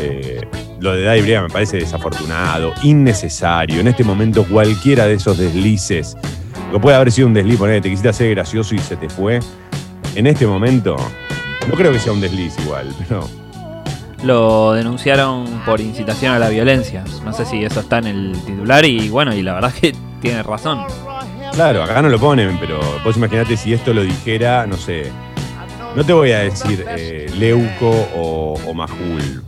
[0.00, 0.40] eh,
[0.80, 3.80] lo de Daddy Brieva me parece desafortunado, innecesario.
[3.80, 6.16] En este momento cualquiera de esos deslices,
[6.72, 9.38] que puede haber sido un desliz, poner te quisiste hacer gracioso y se te fue.
[10.16, 10.96] En este momento,
[11.68, 13.28] no creo que sea un desliz igual, pero
[14.22, 17.04] Lo denunciaron por incitación a la violencia.
[17.24, 20.42] No sé si eso está en el titular y bueno, y la verdad que tiene
[20.42, 20.84] razón.
[21.52, 25.10] Claro, acá no lo ponen, pero vos imaginate si esto lo dijera, no sé.
[25.94, 29.42] No te voy a decir eh, Leuco o, o Majul.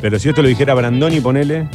[0.00, 1.66] Pero si esto lo dijera Brandoni, ponele.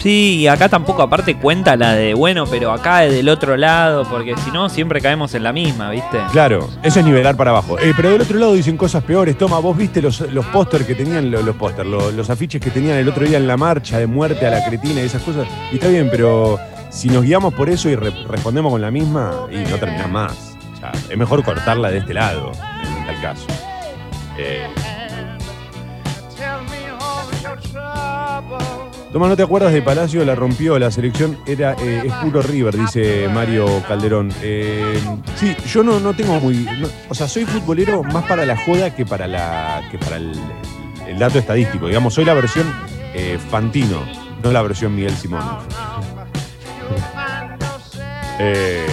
[0.00, 4.04] Sí, y acá tampoco aparte cuenta la de bueno, pero acá es del otro lado,
[4.08, 6.18] porque si no siempre caemos en la misma, ¿viste?
[6.30, 7.78] Claro, eso es nivelar para abajo.
[7.80, 9.36] Eh, pero del otro lado dicen cosas peores.
[9.36, 12.70] Toma, vos viste los, los póster que tenían, lo- los póster, lo- los afiches que
[12.70, 15.48] tenían el otro día en la marcha de muerte a la cretina y esas cosas.
[15.72, 19.32] Y está bien, pero si nos guiamos por eso y re- respondemos con la misma,
[19.50, 20.56] y no terminás más.
[20.78, 22.52] Sea, es mejor cortarla de este lado,
[22.84, 23.46] en tal caso.
[24.38, 24.64] Eh,
[29.12, 30.22] Toma, ¿no te acuerdas de Palacio?
[30.24, 34.30] La rompió, la selección era eh, es puro River, dice Mario Calderón.
[34.42, 35.00] Eh,
[35.36, 36.68] sí, yo no, no tengo muy.
[37.08, 40.32] o sea, soy futbolero más para la joda que para la que para el,
[41.06, 41.86] el dato estadístico.
[41.86, 42.66] Digamos, soy la versión
[43.14, 44.02] eh, Fantino,
[44.42, 45.42] no la versión Miguel Simón.
[48.40, 48.86] Eh,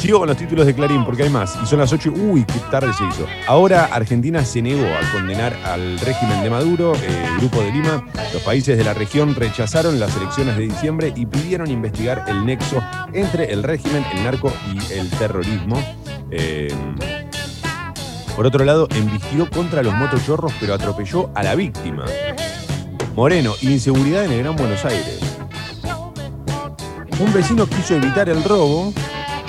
[0.00, 1.56] sigo con los títulos de Clarín porque hay más.
[1.62, 2.10] Y son las 8.
[2.14, 3.26] y- Uy, qué tarde se hizo.
[3.46, 6.94] Ahora Argentina se negó a condenar al régimen de Maduro.
[6.94, 11.26] el Grupo de Lima, los países de la región rechazaron las elecciones de diciembre y
[11.26, 12.82] pidieron investigar el nexo
[13.12, 15.82] entre el régimen, el narco y el terrorismo.
[16.30, 16.72] Eh,
[18.36, 22.04] por otro lado, embistió contra los motochorros, pero atropelló a la víctima.
[23.16, 25.18] Moreno, inseguridad en el Gran Buenos Aires.
[27.18, 28.94] Un vecino quiso evitar el robo,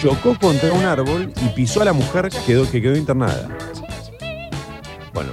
[0.01, 3.55] chocó contra un árbol y pisó a la mujer que quedó, que quedó internada.
[5.13, 5.29] Bueno,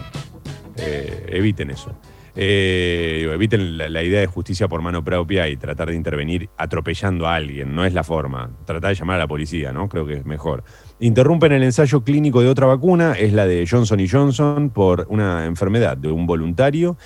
[0.76, 1.98] eh, eviten eso.
[2.36, 7.26] Eh, eviten la, la idea de justicia por mano propia y tratar de intervenir atropellando
[7.26, 7.74] a alguien.
[7.74, 8.50] No es la forma.
[8.66, 9.88] Tratar de llamar a la policía, ¿no?
[9.88, 10.62] Creo que es mejor.
[11.00, 15.96] Interrumpen el ensayo clínico de otra vacuna, es la de Johnson Johnson por una enfermedad
[15.96, 16.98] de un voluntario.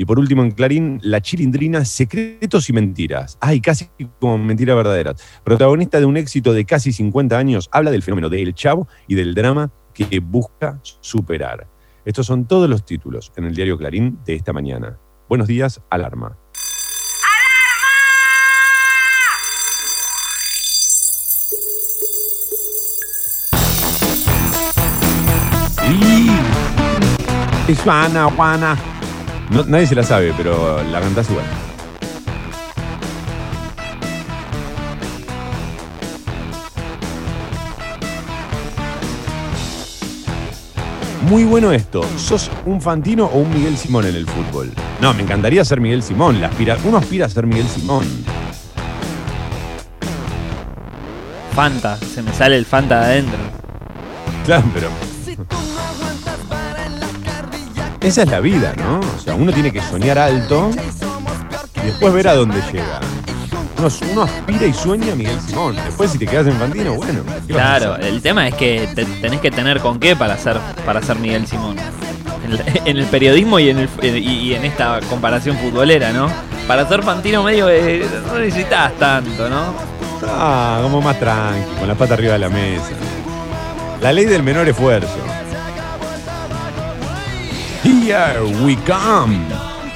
[0.00, 3.36] Y por último, en Clarín, la chilindrina, secretos y mentiras.
[3.38, 5.22] Ay, casi como mentiras verdaderas.
[5.44, 9.34] Protagonista de un éxito de casi 50 años, habla del fenómeno del chavo y del
[9.34, 11.68] drama que busca superar.
[12.06, 14.98] Estos son todos los títulos en el diario Clarín de esta mañana.
[15.28, 16.34] Buenos días, alarma.
[25.90, 27.70] Y...
[27.70, 28.89] Es Juana, Juana.
[29.50, 31.44] No, nadie se la sabe, pero la cantás igual.
[41.28, 42.02] Muy bueno esto.
[42.16, 44.72] ¿Sos un Fantino o un Miguel Simón en el fútbol?
[45.00, 46.40] No, me encantaría ser Miguel Simón.
[46.40, 46.50] La
[46.84, 48.04] uno aspira a ser Miguel Simón.
[51.54, 53.38] Fanta, se me sale el Fanta de adentro.
[54.44, 55.09] Claro, pero
[58.00, 59.00] esa es la vida, ¿no?
[59.00, 60.70] O sea, uno tiene que soñar alto
[61.82, 63.00] y después ver a dónde llega.
[63.78, 65.76] Uno, uno aspira y sueña a Miguel Simón.
[65.86, 67.22] Después, si te quedas en Fantino, bueno.
[67.46, 70.36] ¿qué vas a Claro, el tema es que te- tenés que tener con qué para
[70.38, 71.76] ser, para ser Miguel Simón.
[72.44, 76.28] En el, en el periodismo y en, el, y, y en esta comparación futbolera, ¿no?
[76.66, 79.74] Para ser Fantino medio eh, no necesitas tanto, ¿no?
[80.26, 82.90] Ah, como más tranqui, con la pata arriba de la mesa.
[84.02, 85.16] La ley del menor esfuerzo.
[87.84, 89.38] Here we come.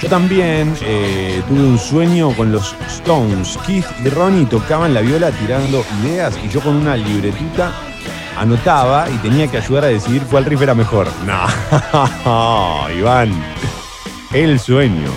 [0.01, 3.59] Yo también eh, tuve un sueño con los Stones.
[3.67, 7.73] Keith y Ronnie tocaban la viola tirando ideas y yo con una libretita
[8.39, 11.07] anotaba y tenía que ayudar a decidir cuál riff era mejor.
[12.25, 13.33] No, Iván.
[14.33, 15.11] El sueño.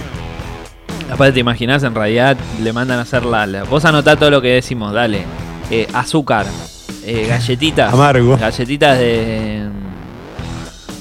[1.12, 3.46] Aparte te imaginás, en realidad le mandan a hacer la...
[3.48, 5.24] la- vos anotá todo lo que decimos, dale.
[5.72, 6.46] Eh, azúcar,
[7.04, 7.94] eh, galletitas.
[7.94, 8.38] Amargo.
[8.38, 9.67] Galletitas de...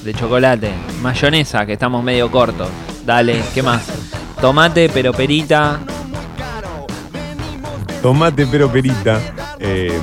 [0.07, 0.71] De chocolate.
[1.01, 2.69] Mayonesa, que estamos medio cortos.
[3.05, 3.83] Dale, ¿qué más?
[4.39, 5.81] Tomate, pero perita.
[8.01, 9.19] Tomate pero perita.
[9.59, 9.99] Eh,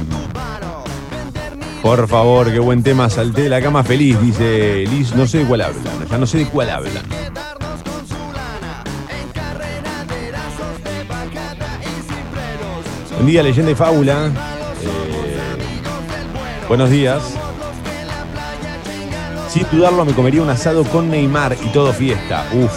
[1.80, 3.08] por favor, qué buen tema.
[3.08, 5.14] Salté de la cama feliz, dice Liz.
[5.14, 6.06] No sé de cuál hablan.
[6.10, 7.02] Ya no sé de cuál hablan.
[13.14, 14.26] Buen día, leyenda y fábula.
[14.82, 15.56] Eh,
[16.68, 17.22] buenos días.
[19.54, 22.44] Sin dudarlo, me comería un asado con Neymar y todo fiesta.
[22.54, 22.72] Uf.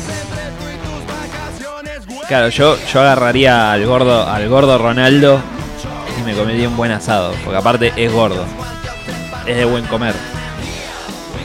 [2.27, 5.41] Claro, yo, yo agarraría al gordo, al gordo Ronaldo
[6.19, 7.33] y me comería un buen asado.
[7.43, 8.45] Porque aparte es gordo.
[9.47, 10.13] Es de buen comer.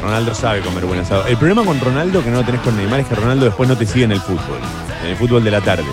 [0.02, 1.26] Ronaldo sabe comer buen asado.
[1.26, 3.78] El problema con Ronaldo que no lo tenés con Neymar es que Ronaldo después no
[3.78, 4.58] te sigue en el fútbol,
[5.02, 5.86] en el fútbol de la tarde.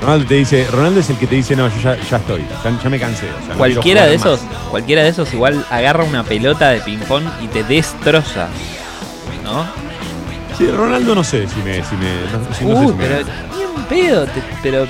[0.00, 2.80] Ronaldo te dice, Ronaldo es el que te dice, no, yo ya, ya estoy, ya,
[2.82, 3.26] ya me cansé.
[3.30, 4.68] o sea, no Cualquiera de esos, jugar más".
[4.70, 8.48] cualquiera de esos igual agarra una pelota de ping-pong y te destroza.
[9.44, 9.66] ¿No?
[10.56, 13.04] Sí, Ronaldo no sé si me, si me, no, si- no sé Uy, si me
[13.04, 13.26] pero
[13.76, 14.86] un pedo, te- pero.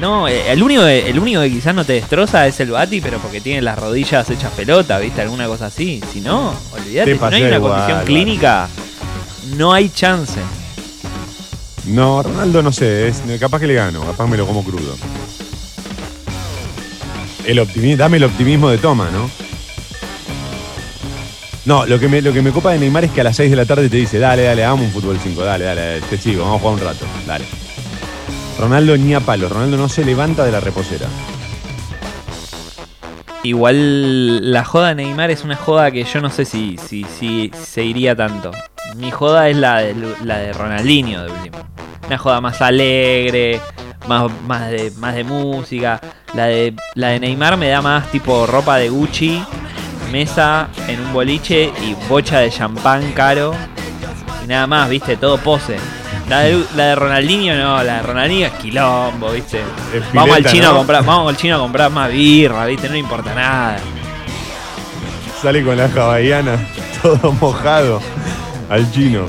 [0.00, 3.18] No, eh, el único, el único que quizás no te destroza es el Bati, pero
[3.18, 5.22] porque tiene las rodillas hechas pelota, ¿viste?
[5.22, 6.02] Alguna cosa así.
[6.12, 8.68] Si no, olvídate, Te si no hay una igual, condición clínica,
[9.56, 10.38] no hay chance.
[11.86, 14.96] No, Ronaldo no sé, es, capaz que le gano, capaz me lo como crudo.
[17.44, 19.30] El dame el optimismo de toma, ¿no?
[21.64, 23.50] No, lo que, me, lo que me copa de Neymar es que a las 6
[23.50, 26.16] de la tarde te dice, dale, dale, hagamos un fútbol 5, dale, dale, dale, te
[26.16, 27.44] sigo, vamos a jugar un rato, dale.
[28.58, 31.06] Ronaldo ni a palo, Ronaldo no se levanta de la reposera.
[33.42, 37.50] Igual la joda de Neymar es una joda que yo no sé si, si, si
[37.60, 38.50] se iría tanto.
[38.96, 39.94] Mi joda es la de,
[40.24, 41.75] la de Ronaldinho, de último.
[42.06, 43.60] Una joda más alegre,
[44.06, 46.00] más, más, de, más de música.
[46.34, 49.42] La de, la de Neymar me da más tipo ropa de Gucci,
[50.12, 53.54] mesa en un boliche y bocha de champán caro.
[54.44, 55.76] Y nada más, viste, todo pose.
[56.28, 59.60] La de, la de Ronaldinho no, la de Ronaldinho es quilombo, viste.
[59.94, 60.70] Es Vamos al chino ¿no?
[60.70, 63.78] a comprar, vamos al chino a comprar más birra, viste, no le importa nada.
[65.40, 66.58] Sale con la hawaiana,
[67.02, 68.00] todo mojado,
[68.68, 69.26] al chino.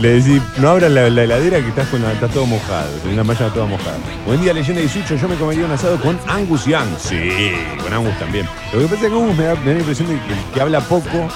[0.00, 3.24] Le decís, no abras la, la heladera que estás, con estás todo mojado, tenés la
[3.24, 3.96] malla toda mojada.
[4.24, 6.86] Buen día, leyenda y Sucho, yo me comería un asado con Angus Young.
[6.98, 8.48] Sí, con Angus también.
[8.72, 10.60] Lo que pasa es que Angus me da, me da la impresión de que, que
[10.60, 11.28] habla poco.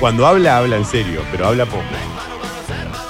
[0.00, 1.84] Cuando habla, habla en serio, pero habla poco.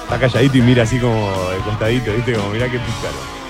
[0.03, 2.33] Está calladito y mira así como de costadito, ¿viste?
[2.33, 3.42] Como mirá qué pícaro.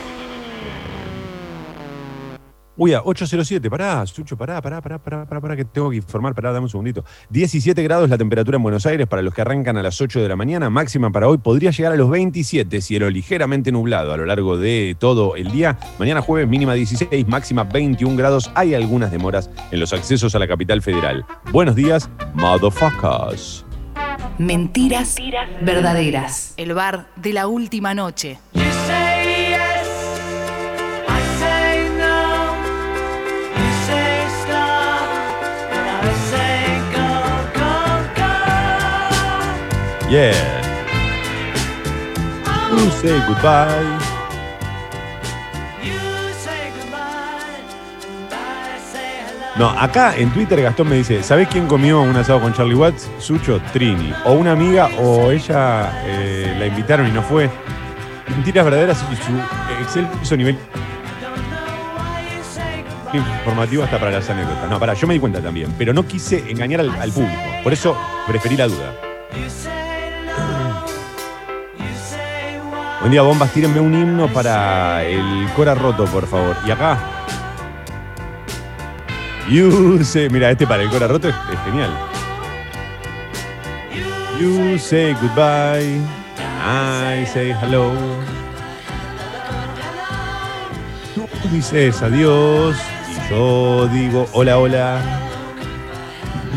[2.76, 6.34] Uy, a 807, pará, Sucho, pará, pará, pará, pará, pará, pará, que tengo que informar,
[6.34, 7.06] pará, dame un segundito.
[7.30, 10.28] 17 grados la temperatura en Buenos Aires para los que arrancan a las 8 de
[10.28, 14.26] la mañana, máxima para hoy podría llegar a los 27, cielo ligeramente nublado a lo
[14.26, 15.78] largo de todo el día.
[16.00, 20.48] Mañana jueves mínima 16, máxima 21 grados, hay algunas demoras en los accesos a la
[20.48, 21.26] capital federal.
[21.52, 23.66] Buenos días, motherfuckers.
[24.40, 25.16] Mentiras
[25.62, 26.56] verdaderas.
[26.58, 28.40] El bar de la última noche.
[40.14, 40.30] Yeah.
[42.70, 43.98] You say goodbye.
[49.58, 53.10] No, acá en Twitter Gastón me dice, ¿sabés quién comió un asado con Charlie Watts?
[53.18, 54.14] Sucho, Trini.
[54.26, 57.50] O una amiga o ella eh, la invitaron y no fue.
[58.28, 59.32] Mentiras verdaderas y su
[59.82, 60.60] Excel hizo nivel
[63.14, 64.70] informativo hasta para las anécdotas.
[64.70, 67.42] No, para, yo me di cuenta también, pero no quise engañar al público.
[67.64, 67.98] Por eso
[68.28, 68.94] preferí la duda.
[73.04, 76.56] Buen día, bombas, tírenme un himno para el Cora Roto, por favor.
[76.66, 76.98] Y acá.
[79.50, 80.30] You say.
[80.30, 81.36] Mira, este para el Cora Roto es,
[81.66, 81.90] genial.
[84.40, 86.00] You say goodbye.
[86.64, 87.92] I say hello.
[91.14, 92.78] Tú dices adiós.
[93.10, 95.02] Y yo digo hola, hola.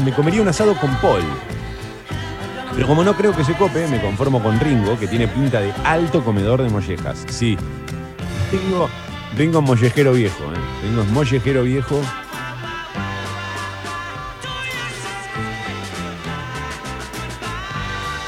[0.04, 1.24] Me comería un asado con Paul.
[2.76, 5.72] Pero como no creo que se cope, me conformo con Ringo, que tiene pinta de
[5.82, 7.24] alto comedor de mollejas.
[7.26, 7.56] Sí.
[8.52, 8.90] Ringo,
[9.34, 10.84] Ringo es mollejero viejo, ¿eh?
[10.84, 12.02] Ringo es mollejero viejo.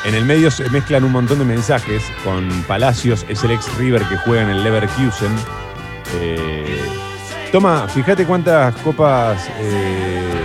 [0.07, 4.03] En el medio se mezclan un montón de mensajes con Palacios, es el ex River
[4.05, 5.37] que juega en el Leverkusen.
[6.15, 6.81] Eh,
[7.53, 10.41] toma, fíjate cuántas copas eh,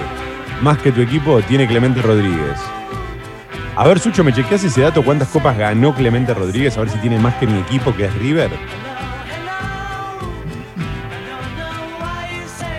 [0.61, 2.59] más que tu equipo tiene Clemente Rodríguez.
[3.75, 5.03] A ver, Sucho, ¿me chequeas ese dato?
[5.03, 6.77] ¿Cuántas copas ganó Clemente Rodríguez?
[6.77, 8.51] A ver si tiene más que mi equipo, que es River.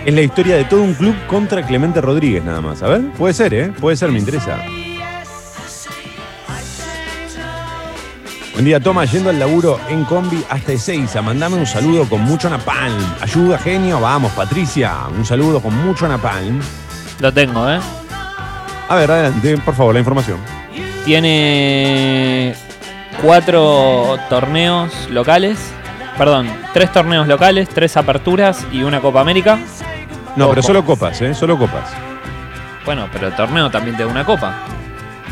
[0.05, 2.81] Es la historia de todo un club contra Clemente Rodríguez, nada más.
[2.81, 3.73] A ver, puede ser, ¿eh?
[3.77, 4.57] Puede ser, me interesa.
[8.53, 11.21] Buen día, toma, yendo al laburo en combi hasta Ezeiza.
[11.21, 13.03] Mandame un saludo con mucho napalm.
[13.19, 13.99] Ayuda, genio.
[13.99, 14.93] Vamos, Patricia.
[15.13, 16.61] Un saludo con mucho napalm.
[17.19, 17.79] Lo tengo, ¿eh?
[18.87, 20.54] A ver, adelante, por favor, la información.
[21.05, 22.55] Tiene
[23.21, 25.57] cuatro torneos locales.
[26.17, 29.59] Perdón, tres torneos locales, tres aperturas y una Copa América.
[30.35, 31.33] No, pero solo copas, ¿eh?
[31.33, 31.89] Solo copas.
[32.85, 34.53] Bueno, pero el torneo también tiene una copa.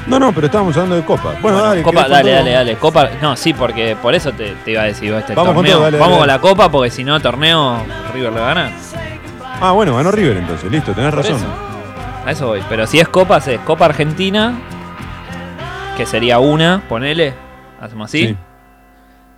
[0.08, 1.42] No, no, pero estábamos hablando de copas.
[1.42, 1.82] Bueno, Bueno, dale.
[1.84, 2.76] copa, ¿querés con dale, dale, dale.
[2.76, 5.76] Copa, no, sí, porque por eso te, te iba a decir este Vamos con torneo.
[5.76, 6.34] todo, dale, Vamos dale, con dale.
[6.34, 7.78] la copa porque si no, torneo,
[8.14, 8.72] River le va a ganar.
[9.62, 10.70] Ah, bueno, ganó River entonces.
[10.72, 11.36] Listo, tenés Por razón.
[11.38, 11.46] eso.
[12.26, 12.62] A eso voy.
[12.70, 14.54] Pero si es copas, es Copa Argentina,
[15.98, 17.34] que sería una, ponele,
[17.82, 18.28] hacemos así.
[18.28, 18.38] Sí.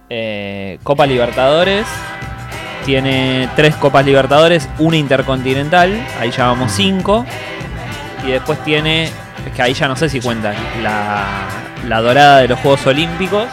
[0.09, 1.85] Eh, Copa Libertadores,
[2.85, 7.25] tiene tres Copas Libertadores, una Intercontinental, ahí ya vamos cinco.
[8.25, 11.25] Y después tiene, es que ahí ya no sé si cuenta, la,
[11.87, 13.45] la dorada de los Juegos Olímpicos.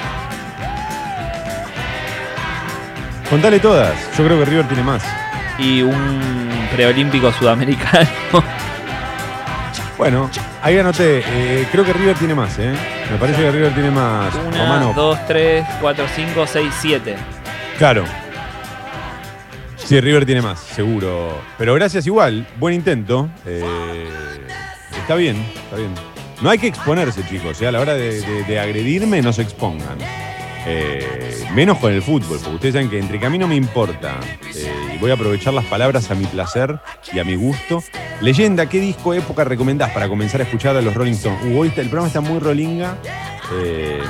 [3.29, 3.95] Contale todas.
[4.17, 5.03] Yo creo que River tiene más.
[5.59, 6.21] y un
[6.73, 8.09] preolímpico sudamericano.
[10.03, 10.29] Bueno,
[10.63, 11.23] ahí anoté.
[11.25, 12.75] eh, creo que River tiene más, ¿eh?
[13.09, 14.35] Me parece que River tiene más.
[14.35, 17.15] Una, dos, tres, cuatro, cinco, seis, siete.
[17.79, 18.03] Claro.
[19.77, 21.41] Sí, River tiene más, seguro.
[21.57, 22.45] Pero gracias igual.
[22.59, 23.29] Buen intento.
[23.47, 24.09] Eh,
[24.99, 25.37] está bien,
[25.67, 25.95] está bien.
[26.41, 27.63] No hay que exponerse, chicos.
[27.63, 27.69] ¿eh?
[27.69, 29.99] A la hora de, de- de agredirme, no se expongan.
[30.67, 33.57] Eh, menos con el fútbol, porque ustedes saben que entre que a mí no me
[33.57, 34.21] importa
[34.55, 36.79] eh, y voy a aprovechar las palabras a mi placer
[37.13, 37.83] y a mi gusto.
[38.21, 41.45] Leyenda, ¿qué disco época recomendás para comenzar a escuchar a los Rolling Stones?
[41.45, 42.97] Uh, hoy el programa está muy rolinga.
[43.55, 44.01] Eh,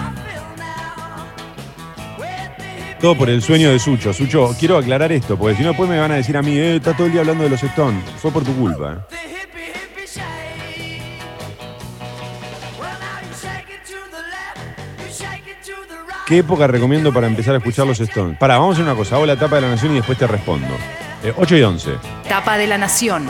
[3.00, 4.12] todo por el sueño de Sucho.
[4.12, 6.76] Sucho, quiero aclarar esto, porque si no después me van a decir a mí, eh,
[6.76, 8.04] está todo el día hablando de los Stones.
[8.18, 9.06] Fue por tu culpa.
[16.32, 18.38] ¿Qué época recomiendo para empezar a escuchar los Stones?
[18.38, 19.16] Pará, vamos a hacer una cosa.
[19.16, 20.66] Hago la tapa de la nación y después te respondo.
[21.22, 21.90] Eh, 8 y 11.
[22.26, 23.28] Tapa de la Nación.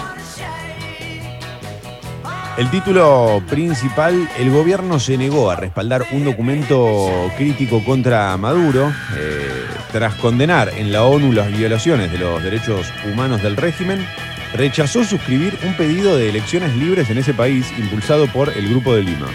[2.56, 9.50] El título principal, el gobierno se negó a respaldar un documento crítico contra Maduro eh,
[9.90, 14.06] tras condenar en la ONU las violaciones de los derechos humanos del régimen.
[14.54, 19.02] Rechazó suscribir un pedido de elecciones libres en ese país impulsado por el Grupo de
[19.02, 19.26] Lima.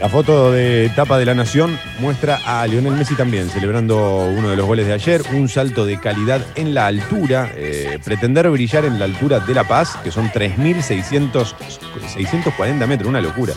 [0.00, 4.56] La foto de tapa de la nación muestra a Lionel Messi también celebrando uno de
[4.56, 8.98] los goles de ayer, un salto de calidad en la altura, eh, pretender brillar en
[8.98, 13.52] la altura de La Paz, que son 3.640 metros, una locura.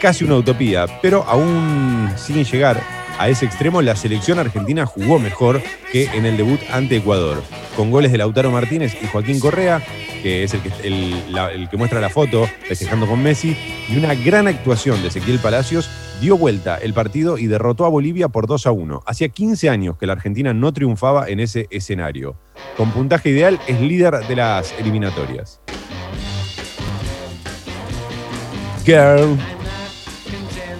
[0.00, 2.82] Casi una utopía, pero aún sin llegar
[3.18, 5.60] a ese extremo, la selección argentina jugó mejor
[5.92, 7.42] que en el debut ante Ecuador,
[7.76, 9.82] con goles de Lautaro Martínez y Joaquín Correa,
[10.22, 13.56] que es el que, muestra la foto festejando con Messi,
[13.88, 15.90] y una gran actuación de Ezequiel Palacios
[16.20, 19.02] dio vuelta el partido y derrotó a Bolivia por 2 a 1.
[19.06, 22.36] Hacía 15 años que la Argentina no triunfaba en ese escenario.
[22.76, 25.60] Con puntaje ideal es líder de las eliminatorias.
[28.84, 29.36] Girl.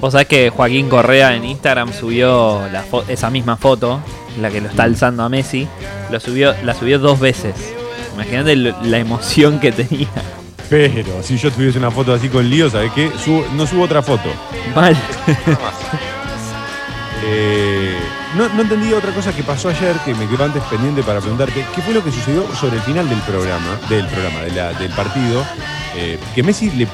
[0.00, 4.00] Vos sabés que Joaquín Correa en Instagram subió la esa misma foto,
[4.40, 5.66] la que lo está alzando a Messi,
[6.10, 7.54] lo subió, la subió dos veces.
[8.14, 10.08] Imagínate la emoción que tenía.
[10.70, 13.10] Pero si yo tuviese una foto así con lío, ¿sabes qué?
[13.24, 14.28] Subo- no subo otra foto.
[14.74, 14.96] Mal.
[17.30, 17.97] Eh,
[18.36, 21.64] no, no entendí otra cosa que pasó ayer que me quedó antes pendiente para preguntarte.
[21.74, 24.90] ¿Qué fue lo que sucedió sobre el final del programa, del programa, de la- del
[24.90, 25.44] partido?
[25.96, 26.88] Eh, que Messi, le, le-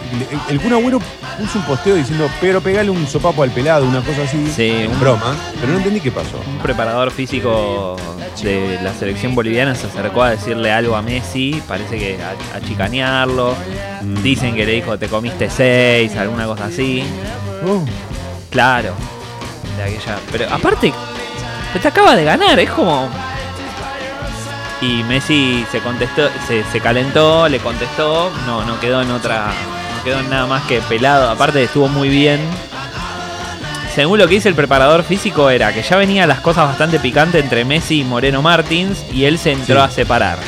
[0.49, 0.99] el Kun Agüero
[1.39, 4.47] puso un posteo diciendo, pero pegale un sopapo al pelado, una cosa así.
[4.55, 5.35] Sí, en un- broma.
[5.61, 6.41] Pero no entendí qué pasó.
[6.47, 7.97] Un preparador físico
[8.43, 12.61] de la selección boliviana se acercó a decirle algo a Messi, parece que a, a
[12.61, 13.55] chicanearlo.
[14.03, 14.23] Mm.
[14.23, 17.03] Dicen que le dijo te comiste seis, alguna cosa así.
[17.67, 17.85] Oh,
[18.51, 18.95] Claro.
[19.77, 20.17] De aquella.
[20.31, 20.93] Pero aparte,
[21.81, 23.09] te acaba de ganar, es como.
[24.81, 29.47] Y Messi se contestó, se, se calentó, le contestó, no, no quedó en otra.
[29.97, 31.31] No quedó en nada más que pelado.
[31.31, 32.41] Aparte estuvo muy bien.
[33.95, 37.43] Según lo que dice el preparador físico era que ya venían las cosas bastante picantes
[37.45, 39.83] entre Messi y Moreno Martins y él se entró Sí.
[39.87, 40.39] a separar.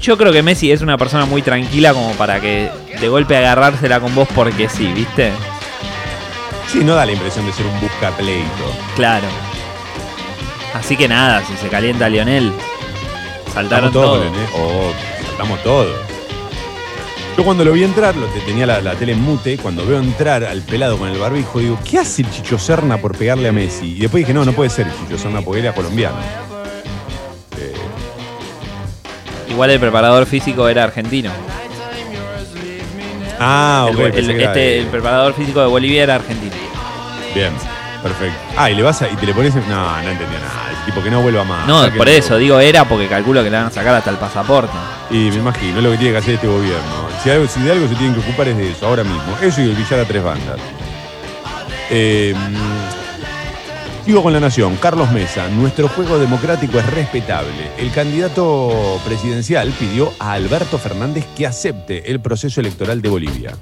[0.00, 2.70] Yo creo que Messi es una persona muy tranquila como para que
[3.00, 5.32] de golpe agarrársela con vos porque sí, ¿viste?
[6.68, 8.72] Sí, no da la impresión de ser un busca pleito.
[8.94, 9.26] Claro.
[10.78, 12.52] Así que nada, si se calienta Lionel,
[13.52, 14.26] saltaron Saltamos todos.
[14.26, 14.48] ¿eh?
[14.56, 14.92] Oh,
[15.26, 15.96] saltamos todos.
[17.36, 19.98] Yo cuando lo vi entrar, lo te- tenía la, la tele en mute, cuando veo
[19.98, 23.52] entrar al pelado con el barbijo, digo, ¿qué hace el Chicho Serna por pegarle a
[23.52, 23.96] Messi?
[23.96, 26.16] Y después dije, no, no puede ser el Chicho Serna porque era colombiano.
[27.58, 27.74] Eh,
[29.50, 31.30] Igual el preparador físico era argentino.
[33.38, 33.98] ah, ok.
[33.98, 36.54] el, este, el preparador físico de Bolivia era argentino.
[37.34, 37.52] Bien,
[38.08, 38.38] perfecto.
[38.56, 39.54] Ah, y le vas a, y te le pones.
[39.54, 40.70] en- No, no entendió nada.
[40.78, 41.66] El tipo que no vuelva más.
[41.66, 41.98] No, Sáquenlo.
[41.98, 44.72] por eso, digo era porque calculo que le van a sacar hasta el pasaporte.
[45.10, 47.06] Y me imagino, es lo que tiene que hacer este gobierno.
[47.22, 49.22] Si, algo, si de algo se tienen que ocupar es de eso, ahora mismo.
[49.42, 50.58] Eso y el billar a tres bandas.
[51.90, 52.34] Eh,
[54.04, 54.76] sigo con la nación.
[54.76, 57.70] Carlos Mesa, nuestro juego democrático es respetable.
[57.78, 63.52] El candidato presidencial pidió a Alberto Fernández que acepte el proceso electoral de Bolivia.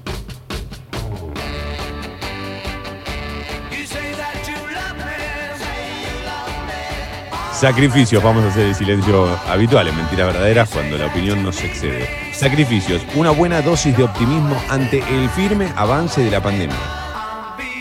[7.55, 11.67] Sacrificios, vamos a hacer el silencio habitual en mentiras verdaderas cuando la opinión no se
[11.67, 12.05] excede.
[12.33, 16.75] Sacrificios, una buena dosis de optimismo ante el firme avance de la pandemia.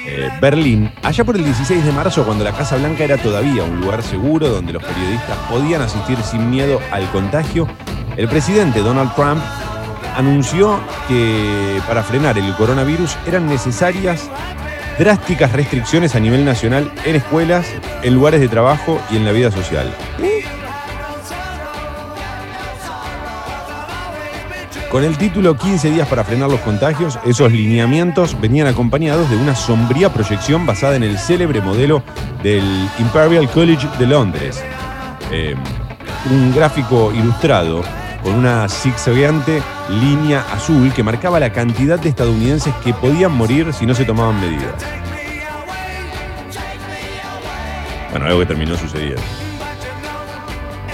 [0.07, 3.81] Eh, Berlín, allá por el 16 de marzo, cuando la Casa Blanca era todavía un
[3.81, 7.67] lugar seguro donde los periodistas podían asistir sin miedo al contagio,
[8.17, 9.43] el presidente Donald Trump
[10.17, 14.31] anunció que para frenar el coronavirus eran necesarias
[14.99, 17.67] drásticas restricciones a nivel nacional en escuelas,
[18.03, 19.95] en lugares de trabajo y en la vida social.
[24.95, 29.57] Con el título 15 días para frenar los contagios, esos lineamientos venían acompañados de una
[29.57, 32.05] sombría proyección basada en el célebre modelo
[32.45, 32.63] del
[33.01, 34.63] Imperial College de Londres.
[35.33, 35.57] Eh,
[36.31, 37.83] un gráfico ilustrado
[38.25, 43.87] con una zigzagueante línea azul que marcaba la cantidad de estadounidenses que podían morir si
[43.87, 44.75] no se tomaban medidas.
[48.11, 49.23] Bueno, algo que terminó sucediendo.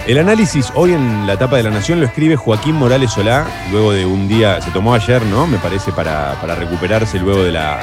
[0.06, 3.92] El análisis hoy en la etapa de la Nación lo escribe Joaquín Morales Solá, luego
[3.92, 5.46] de un día, se tomó ayer, ¿no?
[5.46, 7.78] Me parece, para, para recuperarse luego de la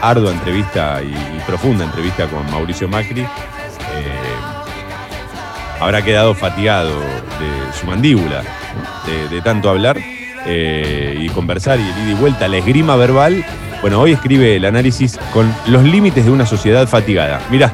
[0.00, 1.14] ardua entrevista y,
[1.46, 3.20] profunda entrevista con Mauricio Macri.
[3.20, 3.26] Eh,
[5.80, 8.42] habrá quedado fatigado de su mandíbula,
[9.30, 9.98] de, tanto hablar
[10.46, 13.44] eh, y conversar y el ida y vuelta, la esgrima verbal.
[13.80, 17.40] Bueno, hoy escribe el análisis con los límites de una sociedad fatigada.
[17.50, 17.72] Mirá,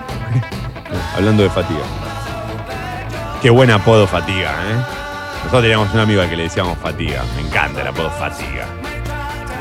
[1.16, 1.82] hablando de fatiga.
[3.42, 4.74] Qué buen apodo Fatiga, ¿eh?
[5.38, 7.22] Nosotros teníamos un amigo al que le decíamos Fatiga.
[7.36, 8.66] Me encanta el apodo Fatiga.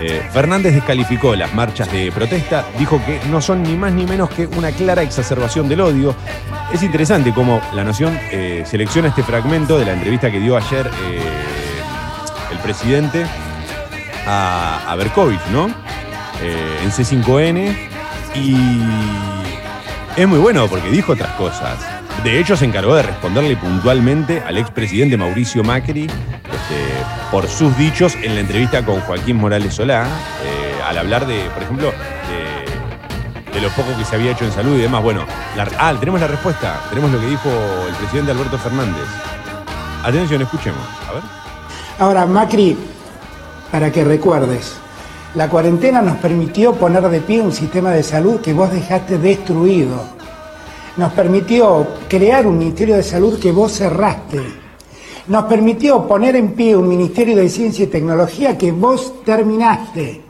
[0.02, 4.30] Eh, Fernández descalificó las marchas de protesta, dijo que no son ni más ni menos
[4.30, 6.16] que una clara exacerbación del odio.
[6.74, 10.88] Es interesante cómo La Nación eh, selecciona este fragmento de la entrevista que dio ayer
[10.88, 11.20] eh,
[12.52, 13.26] el presidente
[14.28, 15.68] a, Berkovich, ¿no?
[16.42, 17.76] En C5N.
[18.36, 18.58] Y
[20.18, 21.95] es muy bueno porque dijo otras cosas.
[22.24, 28.16] De hecho, se encargó de responderle puntualmente al expresidente Mauricio Macri este, por sus dichos
[28.24, 30.06] en la entrevista con Joaquín Morales Solá,
[30.44, 34.52] eh, al hablar de, por ejemplo, de, de lo poco que se había hecho en
[34.52, 35.04] salud y demás.
[35.04, 35.24] Bueno,
[35.56, 37.50] la- ah, tenemos la respuesta, tenemos lo que dijo
[37.88, 39.06] el presidente Alberto Fernández.
[40.04, 40.82] Atención, escuchemos.
[41.08, 41.24] A ver.
[42.00, 42.76] Ahora, Macri,
[43.72, 44.74] para que recuerdes,
[45.36, 50.15] la cuarentena nos permitió poner de pie un sistema de salud que vos dejaste destruido.
[50.98, 54.42] Nos permitió crear un Ministerio de Salud que vos cerraste.
[55.28, 60.22] Nos permitió poner en pie un Ministerio de Ciencia y Tecnología que vos terminaste.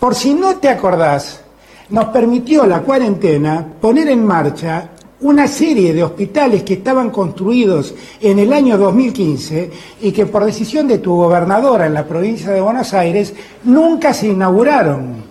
[0.00, 1.44] Por si no te acordás,
[1.90, 4.90] nos permitió la cuarentena poner en marcha
[5.20, 10.86] una serie de hospitales que estaban construidos en el año 2015 y que por decisión
[10.88, 15.27] de tu gobernadora en la provincia de Buenos Aires nunca se inauguraron.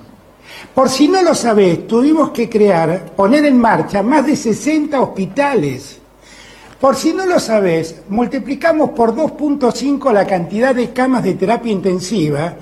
[0.77, 5.97] Por si no lo sabés, tuvimos que crear, poner en marcha más de 60 hospitales.
[6.79, 12.57] Por si no lo sabés, multiplicamos por 2.5 la cantidad de camas de terapia intensiva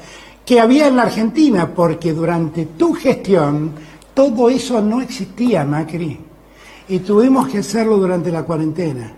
[0.46, 3.72] que había en la Argentina, porque durante tu gestión
[4.14, 6.18] todo eso no existía, Macri.
[6.88, 9.12] Y tuvimos que hacerlo durante la cuarentena.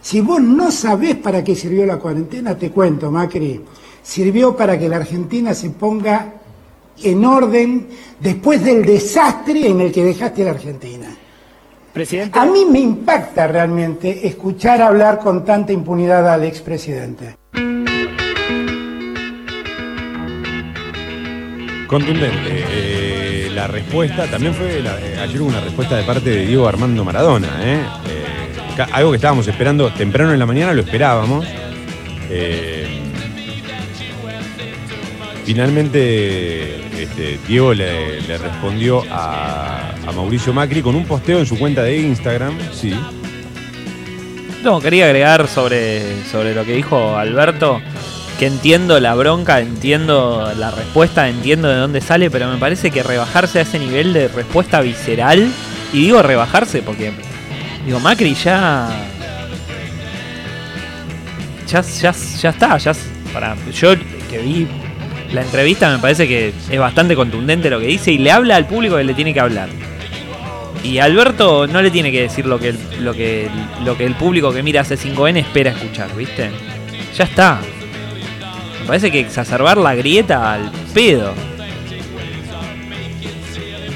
[0.00, 3.60] Si vos no sabés para qué sirvió la cuarentena, te cuento, Macri.
[4.04, 6.39] Sirvió para que la Argentina se ponga
[7.04, 7.88] en orden
[8.18, 11.06] después del desastre en el que dejaste la Argentina.
[11.92, 12.38] Presidente.
[12.38, 17.36] A mí me impacta realmente escuchar hablar con tanta impunidad al expresidente.
[21.88, 22.64] Contundente.
[22.70, 26.68] Eh, la respuesta, también fue, la- eh, ayer hubo una respuesta de parte de Diego
[26.68, 27.80] Armando Maradona, ¿eh?
[28.08, 31.44] Eh, algo que estábamos esperando temprano en la mañana, lo esperábamos.
[32.30, 32.79] Eh,
[35.50, 41.82] finalmente, este, Diego le, respondió a, a Mauricio Macri con un posteo en su cuenta
[41.82, 42.94] de Instagram, sí.
[44.62, 47.82] No, quería agregar sobre, sobre lo que dijo Alberto,
[48.38, 53.02] que entiendo la bronca, entiendo la respuesta, entiendo de dónde sale, pero me parece que
[53.02, 55.50] rebajarse a ese nivel de respuesta visceral,
[55.92, 57.10] y digo rebajarse porque,
[57.84, 58.88] digo, Macri ya...
[61.66, 62.92] Ya, ya, ya está, ya...
[63.32, 63.94] Para, yo
[64.28, 64.68] que vi
[65.32, 68.66] la entrevista me parece que es bastante contundente lo que dice y le habla al
[68.66, 69.68] público que le tiene que hablar.
[70.82, 73.48] Y Alberto no le tiene que decir lo que el, lo que
[73.84, 76.50] lo que el público que mira C5N espera escuchar, ¿viste?
[77.16, 77.60] Ya está.
[78.80, 81.34] Me parece que exacerbar la grieta al pedo.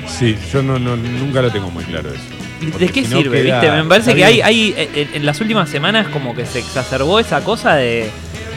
[0.07, 2.78] Sí, yo no, no- nunca lo tengo muy claro eso.
[2.78, 3.76] ¿De qué si no sirve, queda- viste?
[3.82, 7.43] Me parece que hay, hay en, en las últimas semanas como que se exacerbó esa
[7.43, 8.09] cosa de...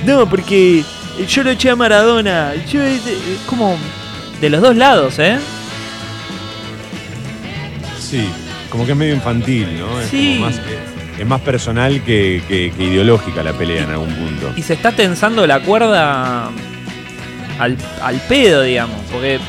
[0.05, 0.83] No, porque
[1.25, 2.53] yo lo eché a Maradona.
[2.71, 3.01] Yo, es
[3.47, 3.77] como
[4.41, 5.37] de los dos lados, ¿eh?
[7.99, 8.23] Sí,
[8.69, 9.99] como que es medio infantil, ¿no?
[9.99, 10.35] Es, Sí.
[10.37, 10.61] como más, eh,
[11.19, 14.51] es más personal que, que- que ideológica la pelea en algún punto.
[14.55, 16.49] Y se está tensando la cuerda
[17.59, 18.97] al, al pedo, digamos.
[19.11, 19.39] Porque,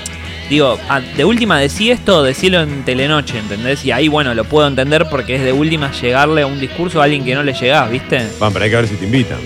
[0.51, 0.79] digo,
[1.17, 3.85] de última decí esto, decirlo en Telenoche, ¿entendés?
[3.85, 7.05] Y ahí, bueno, lo puedo entender porque es de última llegarle a un discurso a
[7.05, 8.27] alguien que no le llegás, ¿viste?
[8.41, 9.39] Van, pero hay que ver si te invitan.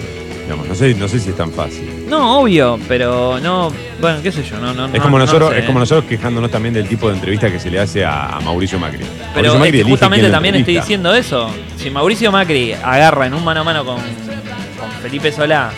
[0.53, 2.05] Digamos, no, sé, no sé si es tan fácil.
[2.09, 3.73] No, obvio, pero no.
[4.01, 4.75] Bueno, qué sé yo, no.
[4.75, 5.81] no Es como, no nosotros, sé, es como ¿eh?
[5.81, 8.99] nosotros quejándonos también del tipo de entrevista que se le hace a, a Mauricio Macri.
[8.99, 10.85] Pero Mauricio es Macri que elige justamente quién lo también estoy entrevista.
[10.85, 11.51] diciendo eso.
[11.79, 15.71] Si Mauricio Macri agarra en un mano a mano con, con Felipe Solá,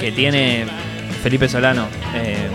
[0.00, 0.66] que tiene.
[1.22, 2.48] Felipe Solano, eh,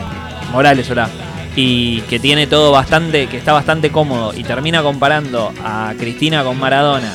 [0.51, 1.07] Morales Solá,
[1.55, 6.59] y que tiene todo bastante, que está bastante cómodo, y termina comparando a Cristina con
[6.59, 7.09] Maradona,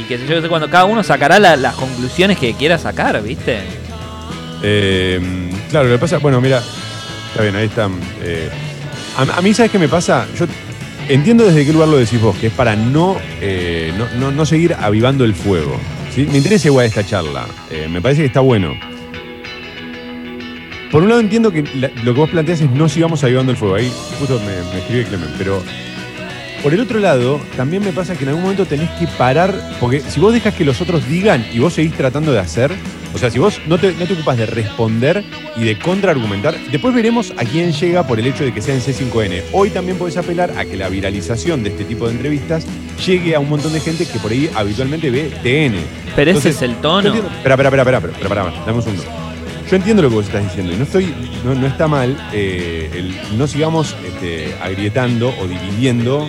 [0.00, 2.78] y que sé yo, qué sé cuando cada uno sacará la- las conclusiones que quiera
[2.78, 3.58] sacar, ¿viste?
[4.62, 5.20] Eh,
[5.70, 6.62] claro, lo que pasa, bueno, mira,
[7.30, 7.92] está bien, ahí están.
[8.22, 8.48] eh,
[9.16, 10.26] a, mí, ¿sabes qué me pasa?
[10.38, 10.46] Yo
[11.08, 14.46] entiendo desde qué lugar lo decís vos, que es para no, eh, no, no- no
[14.46, 15.76] seguir avivando el fuego.
[16.14, 16.26] ¿sí?
[16.30, 18.72] Me interesa igual esta charla, eh, me parece que está bueno.
[20.90, 23.76] Por un lado entiendo que lo que vos planteás es no sigamos avivando el fuego.
[23.76, 25.62] Ahí justo me, me escribe Clemen, pero
[26.62, 30.00] por el otro lado, también me pasa que en algún momento tenés que parar, porque
[30.00, 32.72] si vos dejas que los otros digan y vos seguís tratando de hacer,
[33.14, 35.24] o sea, si vos no te, no te ocupas de responder
[35.56, 38.80] y de contraargumentar, después veremos a quién llega por el hecho de que sea en
[38.80, 39.42] C5N.
[39.52, 42.64] Hoy también podés apelar a que la viralización de este tipo de entrevistas
[43.04, 45.76] llegue a un montón de gente que por ahí habitualmente ve TN.
[46.14, 47.12] Pero ese es el tono.
[47.12, 49.31] espera, espera, espera, espera, espera, dame un segundo.
[49.72, 51.14] Yo entiendo lo que vos estás diciendo y no estoy,
[51.46, 56.28] no, está mal eh, no sigamos este, agrietando o dividiendo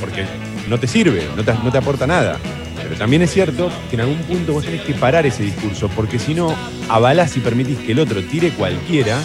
[0.00, 0.24] porque
[0.68, 2.40] no te sirve, no te, no te aporta nada.
[2.82, 6.18] Pero también es cierto que en algún punto vos tenés que parar ese discurso, porque
[6.18, 6.52] si no,
[6.88, 9.20] avalás y permitís que el otro tire cualquiera,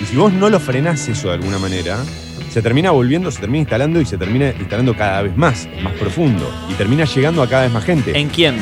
[0.00, 1.98] y si vos no lo frenás eso de alguna manera,
[2.48, 6.50] se termina volviendo, se termina instalando y se termina instalando cada vez más, más profundo,
[6.70, 8.18] y termina llegando a cada vez más gente.
[8.18, 8.56] ¿En quién?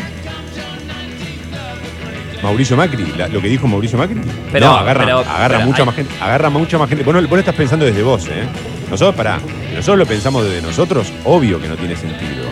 [2.43, 4.21] Mauricio Macri, la- lo que dijo Mauricio Macri.
[4.51, 6.15] Pero- no, agarra, pero- agarra pero mucha hay- más gente.
[6.21, 7.05] Agarra mucha más gente.
[7.05, 8.45] Vos no, vos no estás pensando desde vos, ¿eh?
[8.91, 9.39] Nosotros, pará.
[9.71, 12.45] Si nosotros lo pensamos desde nosotros, obvio que no tiene sentido.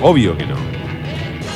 [0.00, 0.56] Obvio que no.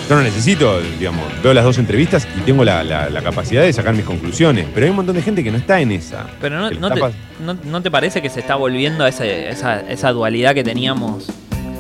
[0.09, 3.72] Yo no necesito, digamos, veo las dos entrevistas y tengo la, la- la capacidad de
[3.72, 4.66] sacar mis conclusiones.
[4.72, 6.26] Pero hay un montón de gente que no está en esa.
[6.41, 7.12] Pero no, no te, pas-
[7.45, 11.26] no, no te parece que se está volviendo a ese- esa, esa dualidad que teníamos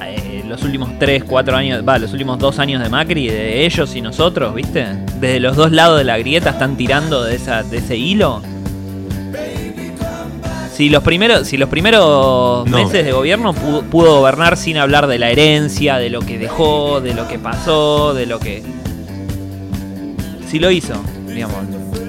[0.04, 3.94] eh, los últimos 3, 4 años, va, los últimos 2 años de Macri, de ellos
[3.96, 4.86] y nosotros, ¿viste?
[5.20, 8.42] Desde los dos lados de la grieta están tirando de, esa, de ese hilo.
[10.72, 12.76] Si los primeros, si los primeros No.
[12.76, 17.00] meses de gobierno pudo, pudo gobernar sin hablar de la herencia, de lo que dejó,
[17.00, 18.62] de lo que pasó, de lo que...
[20.50, 20.92] Si lo hizo.
[21.26, 21.56] digamos,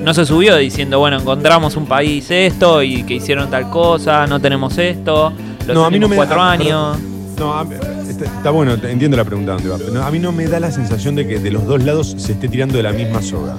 [0.03, 4.39] no se subió diciendo, bueno, encontramos un país esto y que hicieron tal cosa, no
[4.41, 5.31] tenemos esto,
[5.65, 6.97] los No, a mí no últimos me- cuatro años.
[7.39, 7.65] No, a-
[8.23, 9.77] está, está bueno, entiendo la pregunta dónde va.
[9.77, 12.33] pero a mí no me da la sensación de que de los dos lados se
[12.33, 13.55] esté tirando de la misma soga.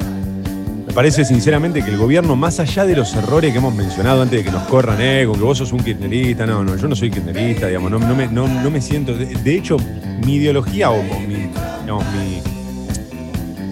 [0.87, 4.39] Me parece sinceramente que el gobierno, más allá de los errores que hemos mencionado antes
[4.39, 7.11] de que nos corran, eh, que vos sos un kirchnerista, no, no, yo no soy
[7.11, 9.15] kirchnerista, digamos, no, no me, no, me siento.
[9.15, 9.77] De, hecho,
[10.25, 11.51] mi ideología o, mi,
[11.83, 12.41] digamos, mi.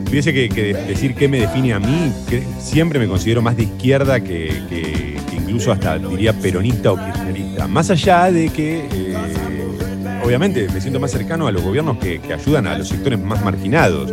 [0.04, 4.20] Tuviese que, decir qué me define a mí, que siempre me considero más de izquierda
[4.20, 7.66] que, que- que incluso hasta diría peronista o kirchnerista.
[7.66, 9.15] Más allá de que, eh,
[10.26, 13.42] obviamente, me siento más cercano a los gobiernos que, que ayudan a los sectores más
[13.44, 14.12] marginados.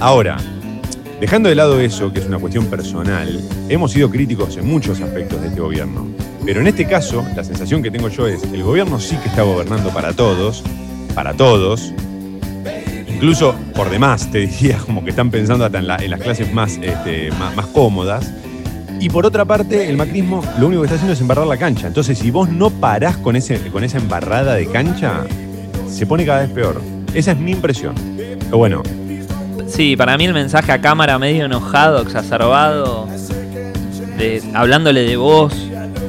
[0.00, 0.36] Ahora,
[1.20, 5.40] dejando de lado eso, que es una cuestión personal, hemos sido críticos en muchos aspectos
[5.40, 6.06] de este gobierno.
[6.44, 9.42] Pero en este caso, la sensación que tengo yo es, el gobierno sí que está
[9.42, 10.62] gobernando para todos,
[11.14, 11.92] para todos,
[13.08, 16.52] incluso por demás, te diría, como que están pensando hasta en, la- en las clases
[16.52, 18.30] más, este, más cómodas.
[19.00, 21.88] Y por otra parte, el macrismo lo único que está haciendo es embarrar la cancha.
[21.88, 25.24] Entonces, si vos no parás con, ese, con esa embarrada de cancha,
[25.94, 26.80] se pone cada vez peor.
[27.14, 27.94] Esa es mi impresión.
[28.16, 28.82] Pero bueno,
[29.66, 33.08] Sí, para mí el mensaje a cámara medio enojado, exacerbado,
[34.18, 35.52] de, hablándole de vos,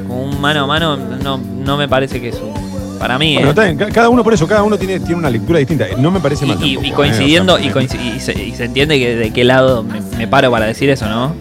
[0.06, 2.54] con un mano a mano, no, no me parece que es un...
[2.98, 3.76] Para mí, bueno, ¿eh?
[3.76, 5.86] ca- cada uno por eso, cada uno tiene, tiene una lectura distinta.
[5.98, 6.58] No me parece mal.
[6.62, 6.94] Y, y- tampoco, y ¿eh?
[6.94, 10.00] coincidiendo, O sea, y, coinci- y se, y se entiende que de qué lado me,
[10.16, 11.34] me paro para decir eso, ¿no?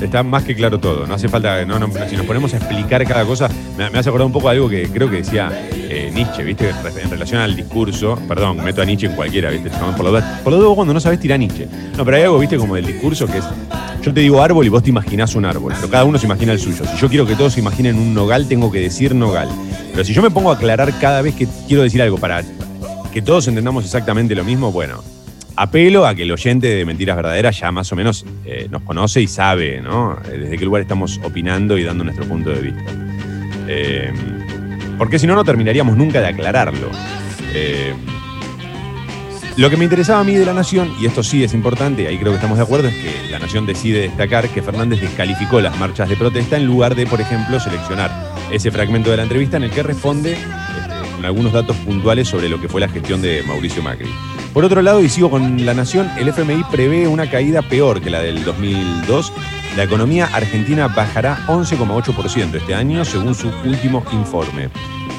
[0.00, 1.06] Está más que claro todo.
[1.06, 1.64] No hace falta.
[1.64, 4.48] No, no, si nos ponemos a explicar cada cosa, me, me hace acordar un poco
[4.48, 6.70] de algo que creo que decía eh, Nietzsche, ¿viste?
[7.02, 8.18] En relación al discurso.
[8.28, 9.70] Perdón, meto a Nietzsche en cualquiera, ¿viste?
[9.70, 11.66] Por lo por lo cuando no sabes tirar Nietzsche.
[11.96, 12.56] No, pero hay algo, ¿viste?
[12.56, 13.44] Como del discurso que es.
[14.02, 16.52] Yo te digo árbol y vos te imaginás un árbol, pero cada uno se imagina
[16.52, 16.84] el suyo.
[16.84, 19.48] Si yo quiero que todos se imaginen un nogal, tengo que decir nogal.
[19.92, 22.44] Pero si yo me pongo a aclarar cada vez que quiero decir algo para
[23.12, 25.02] que todos entendamos exactamente lo mismo, bueno,
[25.58, 29.20] apelo a que el oyente de Mentiras Verdaderas ya más o menos eh, nos conoce
[29.20, 30.16] y sabe, ¿no?
[30.26, 32.92] Eh, Desde qué lugar estamos opinando y dando nuestro punto de vista.
[33.66, 34.12] Eh,
[34.96, 36.90] porque si no, no terminaríamos nunca de aclararlo.
[39.56, 42.16] Lo que me interesaba a mí de La Nación, y esto sí es importante, ahí
[42.16, 45.76] creo que estamos de acuerdo, es que La Nación decide destacar que Fernández descalificó las
[45.78, 48.12] marchas de protesta en lugar de, por ejemplo, seleccionar
[48.52, 52.60] ese fragmento de la entrevista en el que responde este, algunos datos puntuales sobre lo
[52.60, 54.08] que fue la gestión de Mauricio Macri.
[54.52, 58.10] Por otro lado, y sigo con La Nación, el FMI prevé una caída peor que
[58.10, 59.32] la del 2002.
[59.76, 64.70] La economía argentina bajará 11,8% este año, según su último informe.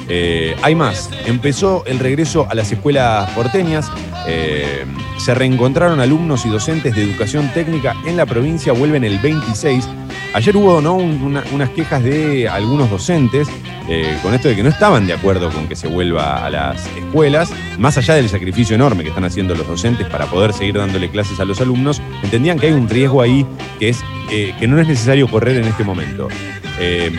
[0.08, 1.08] Eh, hay más.
[1.26, 3.90] Empezó el regreso a las escuelas porteñas.
[4.26, 4.84] Eh,
[5.18, 8.72] se reencontraron alumnos y docentes de educación técnica en la provincia.
[8.72, 9.88] Vuelven el 26.
[10.32, 10.94] Ayer hubo ¿no?
[10.94, 13.48] un- una- unas quejas de algunos docentes
[13.88, 16.86] eh, con esto de que no estaban de acuerdo con que se vuelva a las
[16.96, 21.10] escuelas, más allá del sacrificio enorme que están haciendo los docentes para poder seguir dándole
[21.10, 23.44] clases a los alumnos, entendían que hay un riesgo ahí
[23.80, 24.00] que es
[24.30, 26.28] eh, que no es necesario correr en este momento.
[26.78, 27.10] Eh,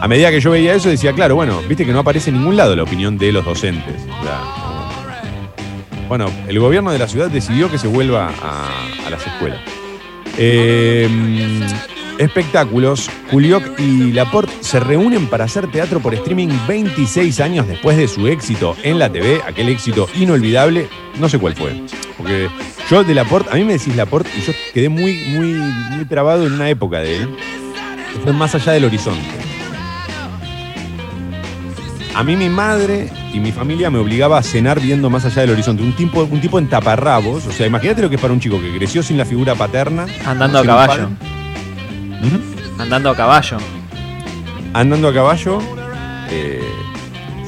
[0.00, 2.56] a medida que yo veía eso, decía, claro, bueno, viste que no aparece en ningún
[2.56, 3.96] lado la opinión de los docentes.
[6.08, 9.58] Bueno, el gobierno de la ciudad decidió que se vuelva a las escuelas.
[10.38, 11.08] Eh,
[12.18, 13.10] espectáculos.
[13.30, 18.26] Julioc y Laporte se reúnen para hacer teatro por streaming 26 años después de su
[18.28, 21.82] éxito en la TV, aquel éxito inolvidable, no sé cuál fue.
[22.16, 22.48] Porque
[22.90, 26.46] yo de Laporte, a mí me decís Laporte y yo quedé muy, muy, muy trabado
[26.46, 27.36] en una época de él,
[28.22, 29.41] fue más allá del horizonte.
[32.14, 35.50] A mí mi madre y mi familia me obligaba a cenar viendo más allá del
[35.52, 35.82] horizonte.
[35.82, 37.46] Un tipo, un tipo en taparrabos.
[37.46, 40.06] O sea, imagínate lo que es para un chico que creció sin la figura paterna.
[40.26, 41.08] Andando a caballo.
[42.22, 42.82] Ujú.
[42.82, 43.56] Andando a caballo.
[44.74, 45.58] Andando a caballo.
[46.30, 46.60] eh,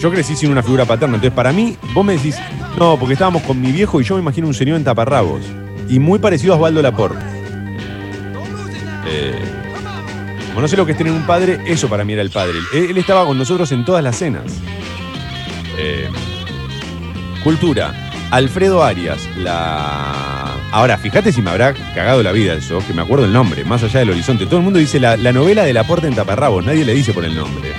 [0.01, 1.15] yo crecí sin una figura paterna.
[1.17, 2.37] Entonces, para mí, vos me decís,
[2.79, 5.41] no, porque estábamos con mi viejo y yo me imagino un señor en taparrabos.
[5.89, 7.25] Y muy parecido a Osvaldo Laporte.
[9.07, 9.39] Eh,
[10.61, 12.59] no sé lo que es tener un padre, eso para mí era el padre.
[12.73, 14.45] Él, estaba con nosotros en todas las cenas.
[15.79, 16.09] Eh,
[17.43, 18.11] cultura.
[18.31, 20.57] Alfredo Arias, la.
[20.73, 23.83] Ahora, fíjate si me habrá cagado la vida eso, que me acuerdo el nombre, más
[23.83, 24.47] allá del horizonte.
[24.47, 27.25] Todo el mundo dice la, la novela del aporte en taparrabos, nadie le dice por
[27.25, 27.73] el nombre.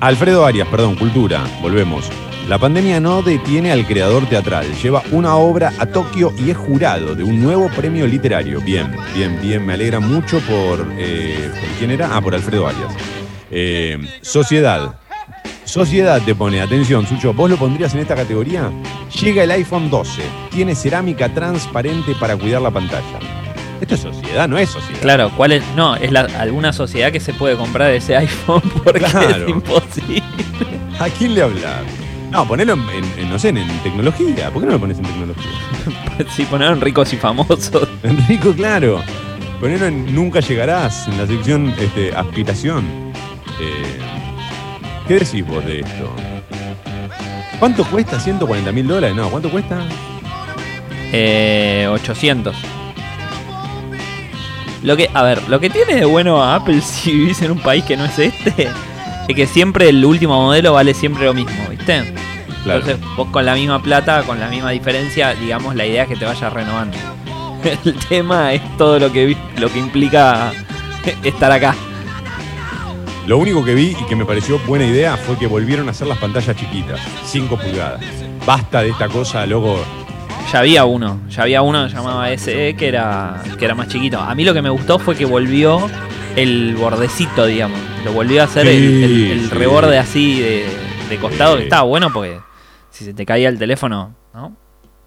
[0.00, 2.08] Alfredo Arias, perdón, cultura, volvemos.
[2.48, 4.66] La pandemia no detiene al creador teatral.
[4.82, 8.60] Lleva una obra a Tokio y es jurado de un nuevo premio literario.
[8.62, 9.66] Bien, bien, bien.
[9.66, 10.86] Me alegra mucho por.
[10.96, 12.08] eh, ¿por quién era?
[12.16, 12.90] Ah, por Alfredo Arias.
[13.50, 14.94] Eh, sociedad.
[15.64, 18.70] Sociedad te pone, atención, Sucho, ¿vos lo pondrías en esta categoría?
[19.20, 20.22] Llega el iPhone 12.
[20.50, 23.18] Tiene cerámica transparente para cuidar la pantalla.
[23.78, 25.00] Esto es sociedad, no es sociedad.
[25.02, 25.62] Claro, ¿cuál es?
[25.76, 29.44] No, es la, alguna sociedad que se puede comprar ese iPhone porque Claro.
[29.44, 30.22] es imposible.
[30.98, 31.82] ¿A quién le hablar?
[32.30, 34.50] No, ponelo en, en- en, no sé, en, en tecnología.
[34.50, 35.50] ¿Por qué no lo pones en tecnología?
[36.30, 37.88] sí, ponieron ricos y famosos.
[38.02, 39.00] Enrico, claro.
[39.60, 42.84] Ponelo en Nunca llegarás, en la sección este, aspiración.
[43.60, 43.98] Eh,
[45.08, 46.10] ¿Qué decís vos de esto?
[47.58, 49.16] ¿Cuánto cuesta 140 mil dólares?
[49.16, 49.78] No, ¿cuánto cuesta?
[51.12, 52.54] Eh, 800.
[54.82, 57.58] Lo que, a ver, lo que tiene de bueno a Apple si vivís en un
[57.58, 58.68] país que no es este,
[59.28, 62.14] es que siempre el último modelo vale siempre lo mismo, ¿viste?
[62.64, 62.80] Claro.
[62.80, 66.16] Entonces vos con la misma plata, con la misma diferencia, digamos, la idea es que
[66.16, 66.96] te vayas renovando.
[67.84, 70.52] El tema es todo lo que, vi- lo que implica
[71.22, 71.74] estar acá.
[73.26, 76.06] Lo único que vi y que me pareció buena idea fue que volvieron a hacer
[76.06, 78.00] las pantallas chiquitas, 5 pulgadas.
[78.46, 79.78] Basta de esta cosa, loco.
[80.50, 84.18] Ya había uno, ya había uno que llamaba SE que era, que era más chiquito.
[84.18, 85.90] A mí lo que me gustó fue que volvió
[86.36, 87.78] el bordecito, digamos.
[88.04, 89.54] Lo volvió a hacer Sí, el, el- el sí.
[89.54, 90.66] reborde así de,
[91.10, 91.58] de costado, Sí.
[91.58, 92.38] que estaba bueno porque
[92.90, 94.56] si se te caía el teléfono, ¿no?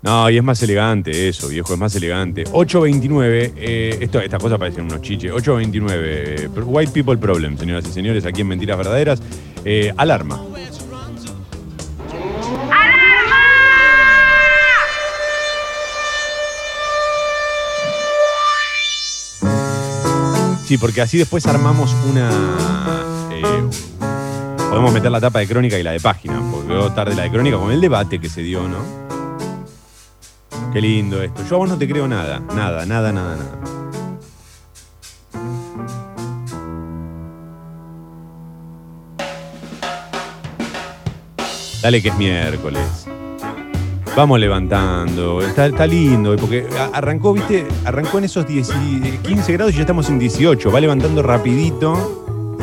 [0.03, 2.43] No, y es más elegante eso, viejo, es más elegante.
[2.51, 5.31] 829, eh, esto, estas cosas parecen unos chiches.
[5.31, 9.21] 829, eh, White People Problem, señoras y señores, aquí en Mentiras Verdaderas.
[9.63, 10.41] Eh, alarma.
[20.71, 22.29] Sí, porque así después armamos una.
[23.29, 23.43] eh,
[24.69, 27.29] podemos meter la tapa de crónica y la de página, porque veo tarde la de
[27.29, 28.77] crónica con el debate que se dio, ¿no?
[30.71, 31.43] Qué lindo esto.
[31.49, 33.59] Yo a vos no te creo nada, nada, nada, nada, nada.
[41.81, 43.10] Dale que es miércoles.
[44.15, 45.41] Vamos levantando.
[45.41, 49.81] Está, lindo, porque a- arrancó, viste, arrancó en esos 10 y- 15 grados y ya
[49.81, 50.69] estamos en 18.
[50.71, 52.57] Va levantando rapidito.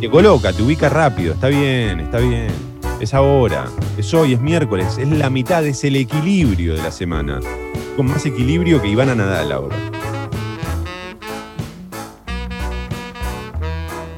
[0.00, 1.34] Te coloca, te ubica rápido.
[1.34, 2.48] Está bien, está bien.
[3.00, 3.66] Es ahora,
[3.98, 4.96] es hoy, es miércoles.
[4.98, 7.38] Es la mitad, es el equilibrio de la semana.
[7.96, 9.76] Con más equilibrio que Ivana Nadal ahora.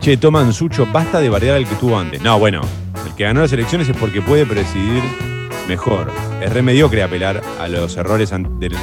[0.00, 2.22] Che, toman Sucho, basta de bardear al que estuvo antes.
[2.22, 2.60] No, bueno,
[3.04, 5.02] el que ganó las elecciones es porque puede presidir
[5.68, 6.10] mejor.
[6.40, 8.76] Es re mediocre apelar a los errores del,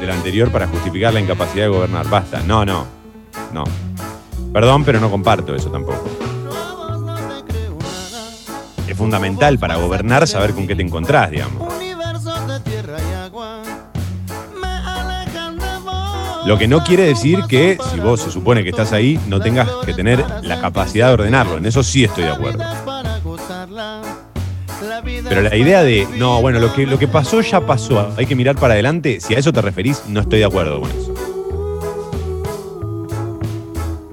[0.00, 2.08] del anterior para justificar la incapacidad de gobernar.
[2.08, 2.40] Basta.
[2.46, 2.86] No, no.
[3.52, 3.64] No.
[4.52, 6.04] Perdón, pero no comparto eso tampoco.
[8.88, 11.72] Es fundamental para gobernar saber con qué te encontrás, digamos.
[16.46, 19.68] Lo que no quiere decir que si vos se supone que estás ahí, no tengas
[19.84, 21.58] que tener la capacidad de ordenarlo.
[21.58, 22.64] En eso sí estoy de acuerdo.
[25.04, 28.34] Pero la idea de, no, bueno, lo que, lo que pasó ya pasó, hay que
[28.34, 31.14] mirar para adelante, si a eso te referís, no estoy de acuerdo con eso.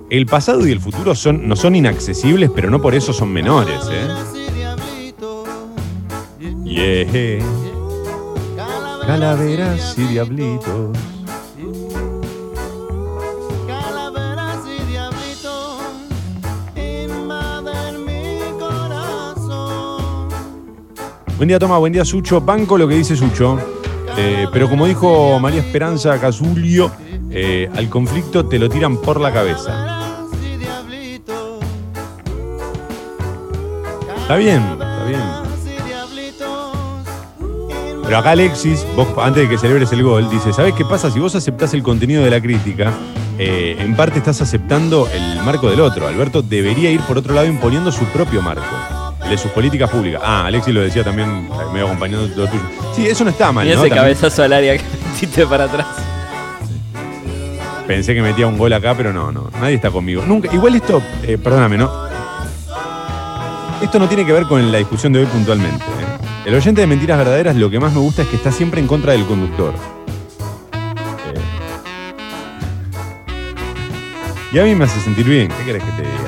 [0.10, 3.82] El pasado y el futuro son, no son inaccesibles, pero no por eso son menores,
[3.92, 4.08] ¿eh?
[6.64, 7.40] Yeah.
[9.06, 10.98] Calaveras y diablitos.
[21.38, 22.42] Buen día, Toma, buen día, Sucho.
[22.42, 23.60] Banco lo que dice Sucho.
[24.18, 26.90] Eh, pero como dijo María Esperanza Casulio,
[27.30, 30.02] eh, al conflicto te lo tiran por la cabeza.
[34.20, 35.22] Está bien, está bien.
[38.04, 38.84] Pero acá Alexis,
[39.22, 41.12] antes de que celebres el gol, dice, ¿sabés qué pasa?
[41.12, 42.92] Si vos aceptás el contenido de la crítica,
[43.38, 46.08] eh, en parte estás aceptando el marco del otro.
[46.08, 48.66] Alberto debería ir por otro lado imponiendo su propio marco,
[49.30, 50.22] de sus políticas públicas.
[50.24, 52.64] Ah, Alexis lo decía también, eh, medio acompañando lo tuyo.
[52.96, 53.76] Sí, eso no está mal, Y ¿no?
[53.76, 55.86] ese También cabezazo al área que metiste para atrás.
[57.86, 59.50] Pensé que metía un gol acá, pero no, no.
[59.62, 60.24] Nadie está conmigo.
[60.26, 60.54] Nunca.
[60.54, 61.90] Igual esto, eh, perdóname, ¿no?
[63.82, 65.84] Esto no tiene que ver con la discusión de hoy puntualmente.
[65.86, 66.18] ¿eh?
[66.46, 68.88] El oyente de Mentiras Verdaderas lo que más me gusta es que está siempre en
[68.88, 69.74] contra del conductor.
[71.34, 71.40] Eh.
[74.52, 75.50] Y a mí me hace sentir bien.
[75.50, 76.27] ¿Qué querés que te diga?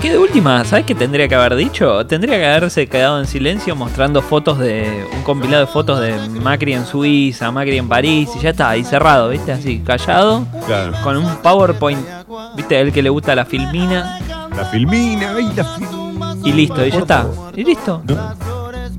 [0.00, 2.06] Que de última, ¿sabes qué tendría que haber dicho?
[2.06, 5.04] Tendría que haberse quedado en silencio mostrando fotos de.
[5.12, 8.84] un compilado de fotos de Macri en Suiza, Macri en París, y ya está, ahí
[8.84, 9.50] cerrado, ¿viste?
[9.50, 10.92] Así, callado, Claro.
[11.02, 11.98] con un PowerPoint,
[12.56, 12.80] ¿viste?
[12.80, 14.20] El que le gusta la filmina,
[14.56, 16.36] La filmina, ay, la filmina.
[16.44, 17.26] y listo, y ya está.
[17.56, 18.00] Y listo.
[18.06, 18.34] No,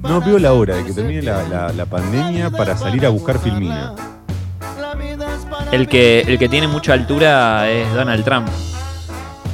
[0.09, 3.39] no veo la hora de que termine la, la- la pandemia para salir a buscar
[3.39, 3.93] filmina.
[5.71, 8.47] El que, el que tiene mucha altura es Donald Trump.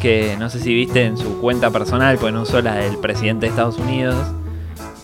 [0.02, 3.46] Que no sé si viste en su cuenta personal, pues no usó la del presidente
[3.46, 4.16] de Estados Unidos.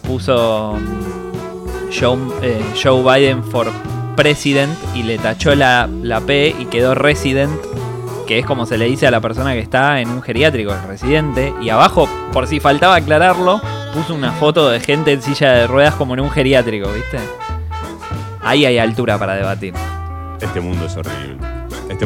[0.07, 3.67] Puso mm, Joe, eh, Joe Biden for
[4.15, 7.51] President y le tachó la, la P y quedó Resident,
[8.27, 10.83] que es como se le dice a la persona que está en un geriátrico, el
[10.87, 11.53] residente.
[11.61, 13.61] Y abajo, por si faltaba aclararlo,
[13.93, 17.17] puso una foto de gente en silla de ruedas como en un geriátrico, ¿viste?
[18.41, 19.73] Ahí hay altura para debatir.
[20.39, 21.51] Este mundo es horrible.
[21.91, 22.05] Este.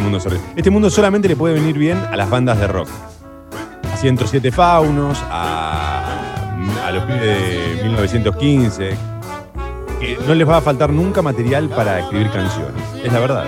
[0.55, 2.89] Este mundo solamente le puede venir bien a las bandas de rock.
[3.91, 6.45] A 107 Faunos, a,
[6.86, 8.97] a los pibes de 1915.
[9.99, 12.81] Que no les va a faltar nunca material para escribir canciones.
[13.03, 13.45] Es la verdad.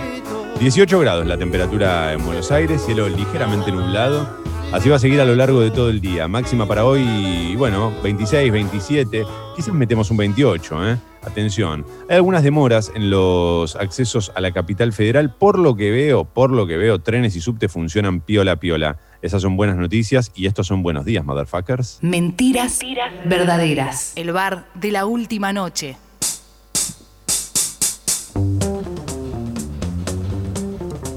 [0.59, 4.27] 18 grados la temperatura en Buenos Aires, cielo ligeramente nublado.
[4.71, 6.27] Así va a seguir a lo largo de todo el día.
[6.27, 9.23] Máxima para hoy, bueno, 26, 27.
[9.55, 10.97] Quizás metemos un 28, ¿eh?
[11.27, 11.85] Atención.
[12.09, 15.33] Hay algunas demoras en los accesos a la capital federal.
[15.35, 18.97] Por lo que veo, por lo que veo, trenes y subte funcionan piola piola.
[19.21, 21.99] Esas son buenas noticias y estos son buenos días, motherfuckers.
[22.01, 22.79] Mentiras
[23.25, 24.13] verdaderas.
[24.15, 25.97] El bar de la última noche.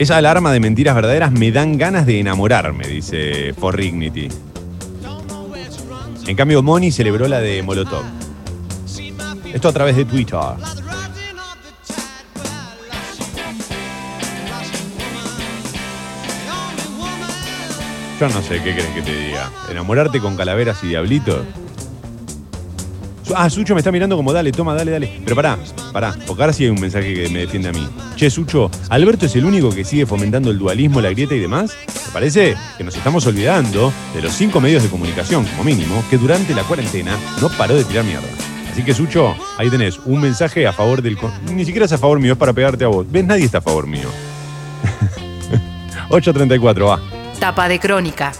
[0.00, 4.28] Esa alarma de mentiras verdaderas me dan ganas de enamorarme, dice Forrignity.
[6.26, 8.04] En cambio, Moni celebró la de Molotov.
[9.52, 10.38] Esto a través de Twitter.
[18.20, 19.50] Yo no sé qué crees que te diga.
[19.70, 21.40] ¿Enamorarte con calaveras y diablitos?
[23.34, 25.20] Ah, Sucho me está mirando como dale, toma, dale, dale.
[25.24, 25.56] Pero pará,
[25.92, 27.88] pará, porque ahora sí hay un mensaje que me defiende a mí.
[28.16, 31.74] Che, Sucho, ¿Alberto es el único que sigue fomentando el dualismo, la grieta y demás?
[32.06, 36.18] Me parece que nos estamos olvidando de los cinco medios de comunicación, como mínimo, que
[36.18, 38.26] durante la cuarentena no paró de tirar mierda.
[38.72, 41.18] Así que, Sucho, ahí tenés un mensaje a favor del...
[41.52, 43.04] Ni siquiera es a favor mío, es para pegarte a vos.
[43.10, 43.24] ¿Ves?
[43.24, 44.08] Nadie está a favor mío.
[46.10, 47.00] 8.34, va.
[47.38, 48.32] Tapa de crónica.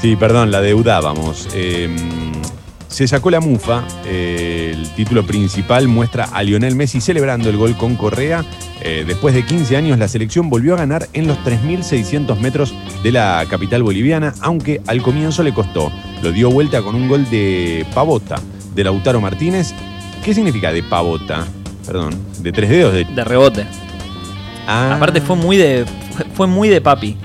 [0.00, 1.48] Sí, perdón, la deudábamos.
[1.54, 1.88] Eh,
[2.88, 3.84] se sacó la mufa.
[4.06, 8.44] eh, el título principal muestra a Lionel Messi celebrando el gol con Correa.
[8.80, 13.12] Eh, después de 15 años, la selección volvió a ganar en los 3.600 metros de
[13.12, 15.92] la capital boliviana, aunque al comienzo le costó.
[16.22, 18.40] Lo dio vuelta con un gol de pavota
[18.74, 19.72] de Lautaro Martínez.
[20.24, 21.44] ¿Qué significa de pavota?
[21.86, 23.04] Perdón, de tres dedos de.
[23.04, 23.66] De rebote.
[24.66, 25.84] Ah, Aparte fue muy de.
[26.34, 27.16] fue- muy de papi.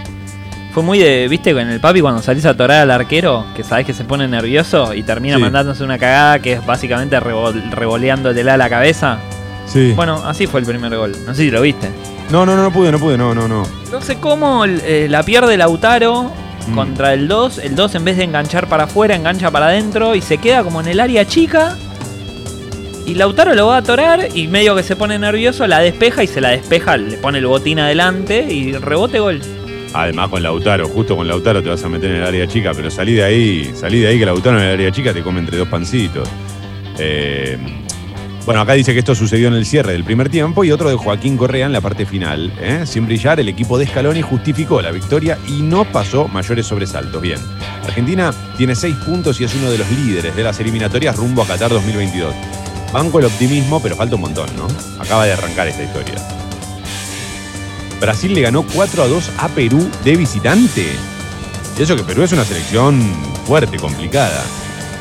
[0.74, 1.28] Fue muy de.
[1.28, 3.45] ¿Viste con el papi cuando salís a torar al arquero?
[3.56, 5.41] Que sabés que se pone nervioso y termina Sí.
[5.41, 9.20] mandándose una cagada que es básicamente revol- revoleándotela a la cabeza.
[9.68, 9.93] Sí.
[9.95, 11.14] Bueno, así fue el primer gol.
[11.26, 11.89] No sé si lo viste.
[12.32, 13.64] No, no, no, no pude, no pude, no, no, no.
[13.91, 16.32] No sé cómo eh, la pierde Lautaro
[16.68, 16.76] Mm.
[16.76, 17.59] contra el 2.
[17.59, 20.82] El 2 en vez de enganchar para afuera, engancha para adentro y se queda como
[20.82, 21.78] en el área chica.
[23.05, 26.28] Y Lautaro lo va a atorar y medio que se pone nervioso, la despeja y
[26.28, 29.41] se la despeja, le pone el botín adelante y rebote gol.
[29.93, 32.91] Además con Lautaro, justo con Lautaro te vas a meter en el área chica, pero
[32.91, 35.57] salí de ahí, salí de ahí que Lautaro en el área chica te come entre
[35.57, 36.28] dos pancitos.
[36.99, 37.57] Eh,
[38.48, 40.95] bueno, acá dice que esto sucedió en el cierre del primer tiempo y otro de
[40.95, 42.54] Joaquín Correa en la parte final.
[42.62, 42.86] ¿eh?
[42.86, 47.22] Sin brillar, el equipo de Scaloni justificó la victoria y no pasó mayores sobresaltos.
[47.22, 47.41] Bien,
[47.84, 51.45] Argentina tiene seis puntos y es uno de los líderes de las eliminatorias rumbo a
[51.45, 52.34] Qatar 2022.
[52.93, 54.66] Banco el optimismo, pero falta un montón, ¿no?
[54.98, 56.16] Acaba de arrancar esta historia.
[58.00, 60.86] Brasil le ganó 4 a 2 a Perú de visitante.
[61.78, 62.98] Y eso que Perú es una selección
[63.45, 64.41] fuerte, complicada.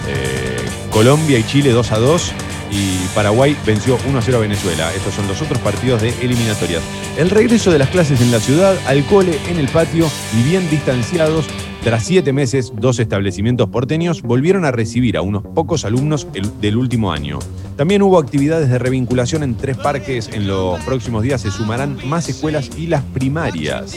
[0.08, 0.56] Eh,
[0.90, 2.32] Colombia y Chile 2 a 2
[2.70, 4.92] y Paraguay venció 1 a 0 a Venezuela.
[4.94, 6.82] Estos son los otros partidos de eliminatorias.
[7.16, 10.06] El regreso de las clases en la ciudad, al cole, en el patio
[10.38, 11.46] y bien distanciados.
[11.82, 16.76] Tras siete meses, dos establecimientos porteños volvieron a recibir a unos pocos alumnos el- del
[16.76, 17.38] último año.
[17.76, 20.28] También hubo actividades de revinculación en tres parques.
[20.32, 23.94] En los próximos días se sumarán más escuelas y las primarias.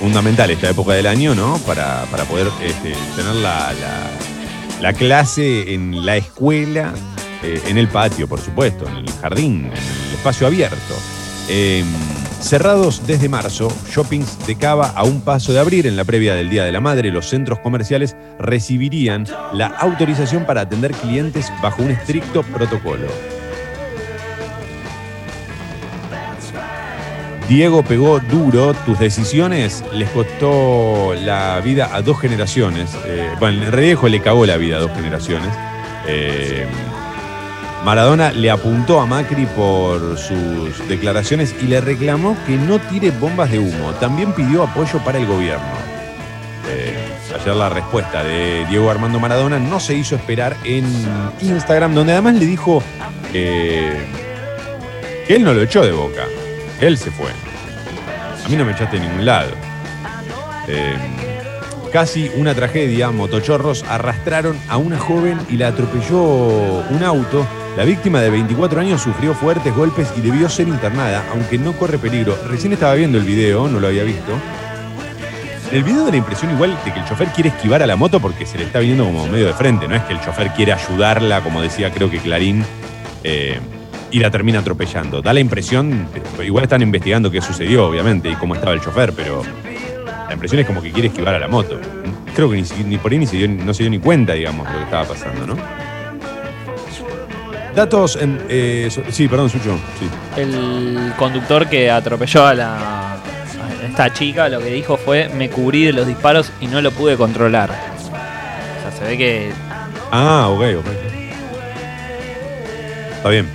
[0.00, 1.58] Fundamental esta época del año, ¿no?
[1.58, 4.10] Para, para poder este, tener la, la-
[4.80, 6.94] la clase en la escuela,
[7.42, 10.94] eh, en el patio, por supuesto, en el jardín, en el espacio abierto.
[11.50, 11.84] Eh,
[12.40, 16.48] cerrados desde marzo, shoppings de Cava a un paso de abrir en la previa del
[16.48, 21.90] Día de la Madre, los centros comerciales recibirían la autorización para atender clientes bajo un
[21.90, 23.08] estricto protocolo.
[27.50, 32.96] Diego pegó duro, tus decisiones les costó la vida a dos generaciones.
[33.04, 35.50] Eh, bueno, en realidad le cagó la vida a dos generaciones.
[36.06, 36.64] Eh,
[37.84, 43.50] Maradona le apuntó a Macri por sus declaraciones y le reclamó que no tire bombas
[43.50, 43.94] de humo.
[43.98, 45.66] También pidió apoyo para el gobierno.
[46.68, 46.96] Eh,
[47.34, 50.84] ayer la respuesta de Diego Armando Maradona no se hizo esperar en
[51.40, 52.80] Instagram, donde además le dijo
[53.34, 53.92] eh,
[55.26, 56.22] que él no lo echó de boca.
[56.80, 57.30] Él se fue.
[58.44, 59.50] A mí no me echaste de ningún lado.
[60.66, 60.96] Eh,
[61.92, 63.10] casi una tragedia.
[63.10, 66.22] Motochorros arrastraron a una joven y la atropelló
[66.88, 67.46] un auto.
[67.76, 71.98] La víctima de 24 años sufrió fuertes golpes y debió ser internada, aunque no corre
[71.98, 72.36] peligro.
[72.48, 74.32] Recién estaba viendo el video, no lo había visto.
[75.70, 78.18] El video da la impresión igual de que el chofer quiere esquivar a la moto
[78.18, 79.86] porque se le está viniendo como medio de frente.
[79.86, 82.64] No es que el chofer quiere ayudarla, como decía creo que Clarín,
[83.22, 83.60] eh,
[84.10, 85.22] y la termina atropellando.
[85.22, 86.06] Da la impresión,
[86.44, 89.42] igual están investigando qué sucedió, obviamente, y cómo estaba el chofer, pero
[90.26, 91.78] la impresión es como que quiere esquivar a la moto.
[92.34, 94.66] Creo que ni, ni por ahí ni se dio- no se dio ni cuenta, digamos,
[94.66, 95.56] de lo que estaba pasando, ¿no?
[97.74, 98.40] Datos en.
[98.48, 99.78] eh, so- sí, perdón, Sucho.
[99.98, 100.08] Sí.
[100.40, 103.16] El conductor que atropelló a la a
[103.88, 107.16] esta chica lo que dijo fue me cubrí de los disparos y no lo pude
[107.16, 107.70] controlar.
[107.70, 109.52] O sea, se ve que
[110.10, 110.86] Ah, ok, ok.
[113.16, 113.46] Está bien.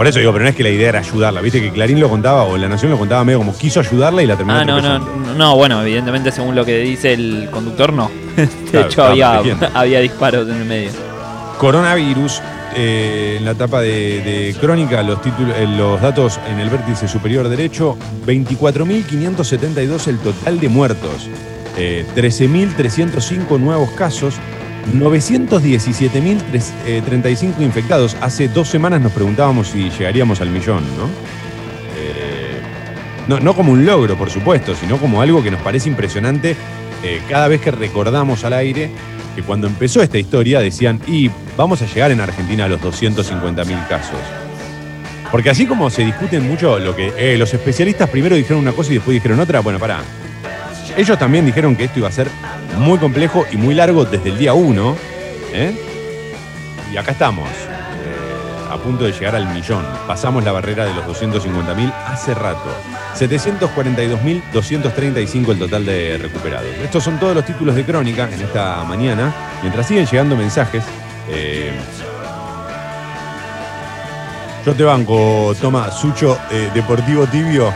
[0.00, 1.42] Por eso digo, pero no es que la idea era ayudarla.
[1.42, 4.26] Viste que Clarín lo contaba, o La Nación lo contaba medio como quiso ayudarla y
[4.26, 4.98] la terminó Ah, no, no,
[5.36, 8.10] no, bueno, evidentemente según lo que dice el conductor no.
[8.36, 9.42] De Claro, hecho había,
[9.74, 10.90] había disparos en el medio.
[11.58, 12.40] Coronavirus.
[12.76, 17.06] eh, en la etapa de, de crónica, los, títulos, eh, los datos en el vértice
[17.06, 21.28] superior derecho, 24.572 el total de muertos,
[21.76, 24.36] eh, 13.305 nuevos casos,
[24.94, 28.16] 917.035 infectados.
[28.20, 31.04] Hace dos semanas nos preguntábamos si llegaríamos al millón, ¿no?
[31.96, 32.60] Eh,
[33.28, 36.56] no, no como un logro, por supuesto, sino como algo que nos parece impresionante
[37.02, 38.90] eh, cada vez que recordamos al aire
[39.34, 43.88] que cuando empezó esta historia decían, y vamos a llegar en Argentina a los 250.000
[43.88, 44.18] casos.
[45.30, 48.90] Porque así como se discuten mucho lo que eh, los especialistas primero dijeron una cosa
[48.90, 50.02] y después dijeron otra, bueno, pará.
[50.96, 52.28] Ellos también dijeron que esto iba a ser
[52.78, 54.96] muy complejo y muy largo desde el día 1.
[56.92, 59.84] Y acá estamos, eh, a punto de llegar al millón.
[60.08, 62.68] Pasamos la barrera de los 250.000 hace rato.
[63.16, 66.66] 742.235 el total de recuperados.
[66.82, 69.34] Estos son todos los títulos de crónica en esta mañana.
[69.62, 70.84] Mientras siguen llegando mensajes,
[71.28, 71.72] eh,
[74.66, 77.72] yo te banco, toma, Sucho, eh, Deportivo Tibio.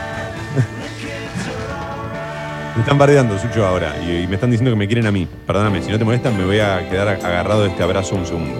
[2.75, 3.95] Me están bardeando, Sucho, ahora.
[4.03, 5.27] Y, y me están diciendo que me quieren a mí.
[5.47, 8.59] Perdóname, si no te molestan, me voy a quedar agarrado de este abrazo un segundo.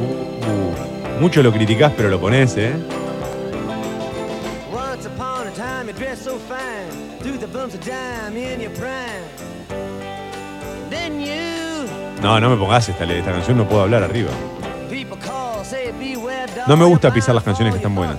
[0.00, 2.72] Uh, uh, mucho lo criticás, pero lo ponés, ¿eh?
[12.22, 14.30] No, no me pongas esta, esta canción, no puedo hablar arriba.
[16.68, 18.18] No me gusta pisar las canciones que están buenas.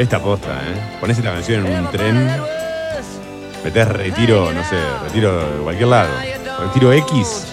[0.00, 0.96] Esta posta, ¿eh?
[0.98, 2.26] Ponés esta canción en un tren,
[3.62, 6.08] metés retiro, no sé, retiro de cualquier lado.
[6.58, 7.52] Retiro X,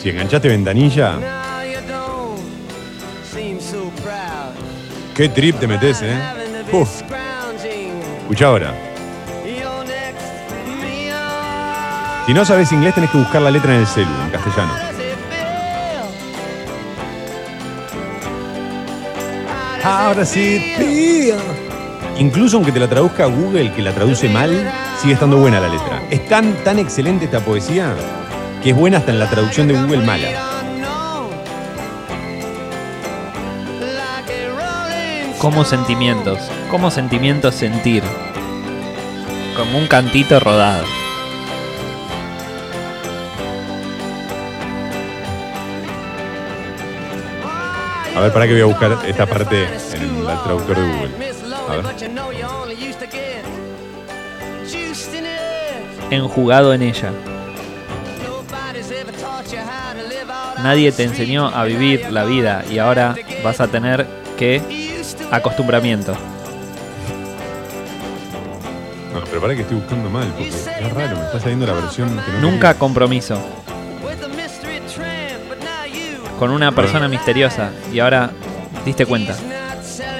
[0.00, 1.14] si enganchaste ventanilla,
[5.16, 6.16] qué trip te metés, ¿eh?
[6.70, 7.02] Uf,
[8.20, 8.74] escucha ahora.
[12.26, 14.87] Si no sabes inglés, tenés que buscar la letra en el celu, en castellano.
[19.88, 21.36] Ahora sí, tío.
[22.18, 24.70] Incluso aunque te la traduzca Google, que la traduce mal,
[25.00, 26.02] sigue estando buena la letra.
[26.10, 27.94] Es tan, tan excelente esta poesía
[28.62, 30.28] que es buena hasta en la traducción de Google mala.
[35.38, 36.38] Como sentimientos,
[36.70, 38.02] como sentimientos sentir.
[39.56, 40.97] Como un cantito rodado.
[48.18, 51.10] A ver, para que voy a buscar esta parte en el traductor de Google.
[51.68, 51.84] A ver.
[56.10, 57.12] Enjugado en ella.
[60.64, 63.14] Nadie te enseñó a vivir la vida y ahora
[63.44, 64.04] vas a tener
[64.36, 64.60] que
[65.30, 66.14] acostumbramiento.
[69.14, 72.08] No, pero para que estoy buscando mal, porque es raro, me está saliendo la versión
[72.08, 73.40] que no Nunca compromiso.
[76.38, 78.30] Con una persona misteriosa y ahora
[78.84, 79.34] diste cuenta.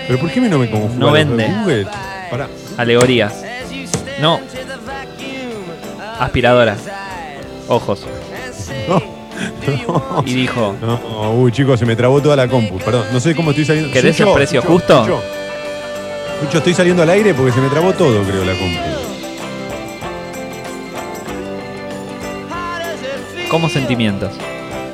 [0.06, 1.48] Pero ¿por qué me no me conjuga No vende.
[1.48, 1.86] Google?
[2.30, 2.48] Pará.
[2.76, 3.44] Alegorías.
[4.20, 4.40] No.
[6.18, 6.76] Aspiradora.
[7.68, 8.04] Ojos.
[8.88, 9.02] No,
[9.86, 10.22] no.
[10.26, 12.78] Y dijo, No, uy, chicos, se me trabó toda la compu.
[12.78, 13.92] Perdón, no sé cómo estoy saliendo.
[13.92, 15.04] ¿Querés Sucho, el precio Sucho, justo?
[15.04, 15.22] Sucho.
[16.40, 18.98] Sucho, estoy saliendo al aire porque se me trabó todo, creo, la compu.
[23.48, 24.32] como sentimientos.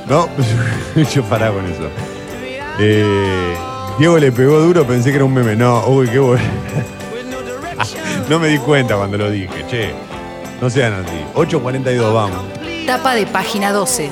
[0.08, 0.28] No,
[1.14, 1.88] yo pará con eso.
[2.78, 3.54] Eh,
[3.98, 5.56] Diego le pegó duro, pensé que era un meme.
[5.56, 6.44] No, uy, qué bueno.
[8.28, 9.94] no me di cuenta cuando lo dije, che.
[10.60, 11.24] No sean así.
[11.34, 12.42] 8.42, vamos.
[12.86, 14.10] Tapa de página 12.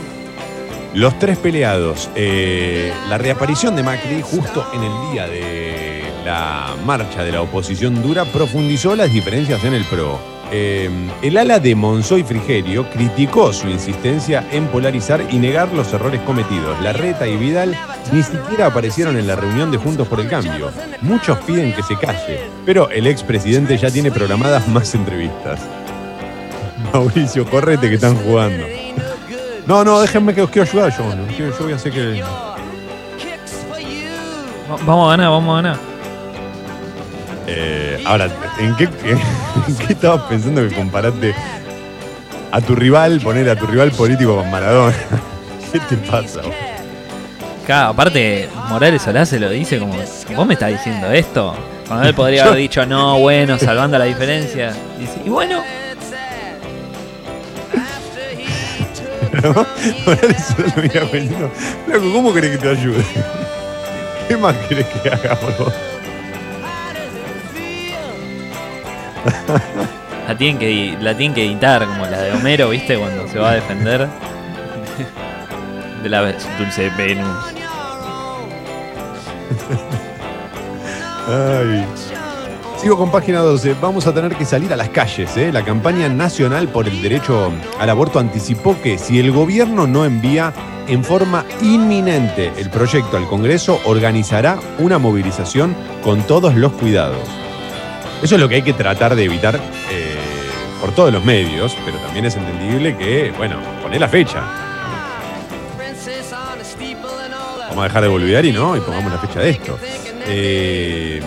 [0.95, 2.11] Los tres peleados.
[2.15, 8.03] Eh, la reaparición de Macri justo en el día de la marcha de la oposición
[8.03, 10.32] dura profundizó las diferencias en el PRO.
[10.55, 10.91] Eh,
[11.23, 16.79] el ala de Monzoy Frigerio criticó su insistencia en polarizar y negar los errores cometidos.
[16.83, 17.75] Larreta y Vidal
[18.13, 20.71] ni siquiera aparecieron en la reunión de Juntos por el Cambio.
[21.01, 25.61] Muchos piden que se calle, pero el expresidente ya tiene programadas más entrevistas.
[26.93, 28.67] Mauricio, correte que están jugando.
[29.67, 31.05] No, no, déjenme que os quiero ayudar yo.
[31.39, 32.21] Yo, voy a hacer que.
[32.23, 32.57] Va-
[34.85, 35.92] Vamos a ganar, vamos a ganar.
[37.55, 41.35] Eh, ahora, ¿en qué, ¿en qué estabas pensando que comparaste
[42.51, 44.95] a tu rival, poner a tu rival político con Maradona?
[45.73, 46.41] ¿Qué te pasa?
[46.41, 46.55] vos?
[47.65, 49.95] Acá, aparte, Morales Solá se lo dice como,
[50.35, 51.55] ¿vos me estás diciendo esto?
[51.87, 54.73] Cuando él podría haber dicho, no, bueno, salvando la diferencia.
[54.99, 55.63] Dice, y bueno,
[60.07, 61.51] Morales solo lo mira
[61.87, 63.05] Loco, ¿cómo querés que te ayude?
[64.29, 65.92] ¿Qué más querés que haga, boludo?
[70.29, 72.99] La tienen, que, la tienen que editar, como la de Homero, ¿viste?
[72.99, 74.09] Cuando se va a defender
[76.03, 77.55] de la dulce Venus.
[81.29, 81.85] Ay.
[82.83, 83.77] Sigo con página 12.
[83.81, 85.37] Vamos a tener que salir a las calles.
[85.37, 85.53] ¿eh?
[85.53, 90.53] La campaña nacional por el derecho al aborto anticipó que si el gobierno no envía
[90.89, 97.21] en forma inminente el proyecto al Congreso, organizará una movilización con todos los cuidados.
[98.23, 100.17] Eso es lo que hay que tratar de evitar eh,
[100.81, 104.43] por todos los medios, pero también es entendible que, bueno, poné la fecha.
[107.69, 109.79] Vamos a dejar de volver y no, y pongamos la fecha de esto.
[110.27, 111.21] Eh,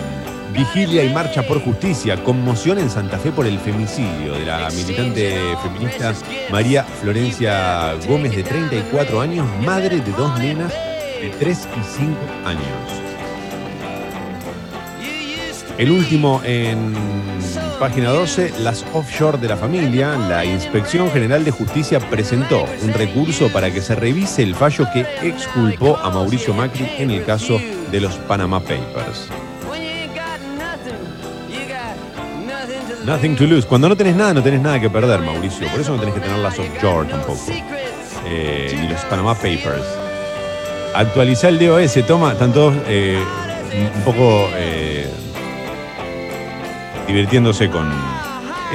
[0.52, 2.16] vigilia y marcha por justicia.
[2.24, 6.14] Conmoción en Santa Fe por el femicidio de la militante feminista
[6.50, 10.72] María Florencia Gómez, de 34 años, madre de dos nenas
[11.20, 12.16] de 3 y 5
[12.46, 13.05] años.
[15.78, 16.94] El último en
[17.78, 20.16] página 12, las offshore de la familia.
[20.16, 25.06] La Inspección General de Justicia presentó un recurso para que se revise el fallo que
[25.22, 29.28] exculpó a Mauricio Macri en el caso de los Panama Papers.
[33.04, 33.66] Nothing to lose.
[33.66, 35.68] Cuando no tenés nada, no tenés nada que perder, Mauricio.
[35.68, 37.52] Por eso no tenés que tener las offshore tampoco.
[38.26, 39.84] Eh, ni los Panama Papers.
[40.94, 43.22] Actualizar el DOS, toma, están todos eh,
[43.94, 45.08] un poco eh,
[47.06, 47.90] divirtiéndose con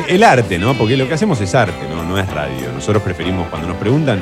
[0.08, 0.74] el arte, ¿no?
[0.74, 2.04] Porque lo que hacemos es arte, ¿no?
[2.04, 2.72] No es radio.
[2.74, 4.20] Nosotros preferimos cuando nos preguntan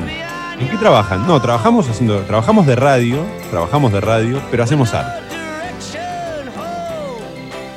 [0.58, 1.26] ¿en qué trabajan?
[1.26, 5.20] No, trabajamos haciendo, trabajamos de radio, trabajamos de radio, pero hacemos arte.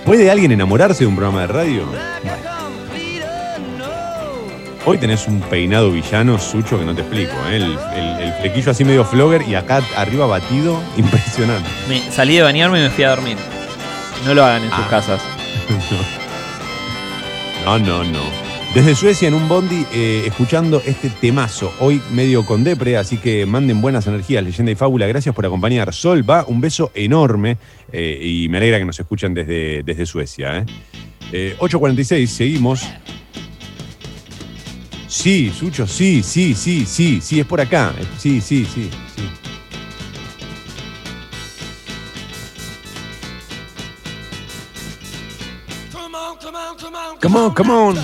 [0.05, 1.83] ¿Puede alguien enamorarse de un programa de radio?
[4.85, 7.31] Hoy tenés un peinado villano, Sucho, que no te explico.
[7.49, 7.55] ¿eh?
[7.55, 7.63] El,
[7.95, 11.69] el- el flequillo así medio flogger y acá arriba batido, impresionante.
[11.87, 13.37] Me, salí de bañarme y me fui a dormir.
[14.25, 14.87] No lo hagan en sus Ah.
[14.89, 15.21] casas.
[15.69, 16.22] No,
[17.65, 18.19] no, no.
[18.73, 23.45] Desde Suecia en un bondi eh, escuchando este temazo, hoy medio con depre, así que
[23.45, 25.93] manden buenas energías, leyenda y fábula, gracias por acompañar.
[25.93, 27.57] Sol va, un beso enorme
[27.91, 30.57] eh, y me alegra que nos escuchan desde, desde Suecia.
[30.57, 30.65] ¿eh?
[31.31, 32.81] Eh, 8.46, seguimos.
[35.07, 37.93] Sí, Sucho, sí, sí, sí, sí, sí, es por acá.
[37.99, 39.29] Eh, Sí, sí, sí, sí.
[47.23, 47.95] Come on, come on.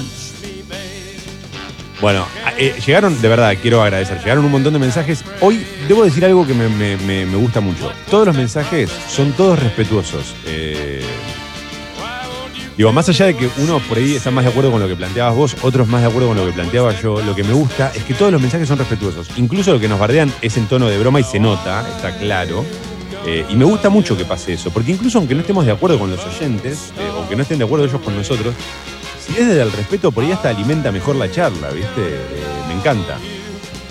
[2.01, 2.25] Bueno,
[2.57, 5.25] eh, llegaron, de verdad, quiero agradecer, llegaron un montón de mensajes.
[5.41, 7.91] Hoy debo decir algo que me, me- me- me gusta mucho.
[8.09, 10.33] Todos los mensajes son todos respetuosos.
[10.45, 11.03] Eh,
[12.77, 14.95] digo, más allá de que uno por ahí está más de acuerdo con lo que
[14.95, 17.91] planteabas vos, otros más de acuerdo con lo que planteaba yo, lo que me gusta
[17.93, 19.27] es que todos los mensajes son respetuosos.
[19.35, 22.63] Incluso lo que nos bardean es en tono de broma y se nota, está claro.
[23.25, 25.99] Eh, y me gusta mucho que pase eso, porque incluso aunque no estemos de acuerdo
[25.99, 28.55] con los oyentes, eh, o que no estén de acuerdo ellos con nosotros,
[29.29, 32.01] si es desde el respeto, por ahí hasta alimenta mejor la charla, ¿viste?
[32.01, 33.17] Eh, me encanta.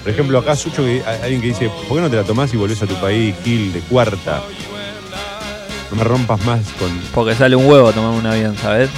[0.03, 0.83] Por ejemplo, acá Sucho,
[1.23, 3.73] alguien que dice, ¿por qué no te la tomás y volvés a tu país, Gil,
[3.73, 4.43] de cuarta?
[5.91, 6.91] No me rompas más con...
[7.15, 8.91] Porque sale un huevo tomar un avión, ¿sabes?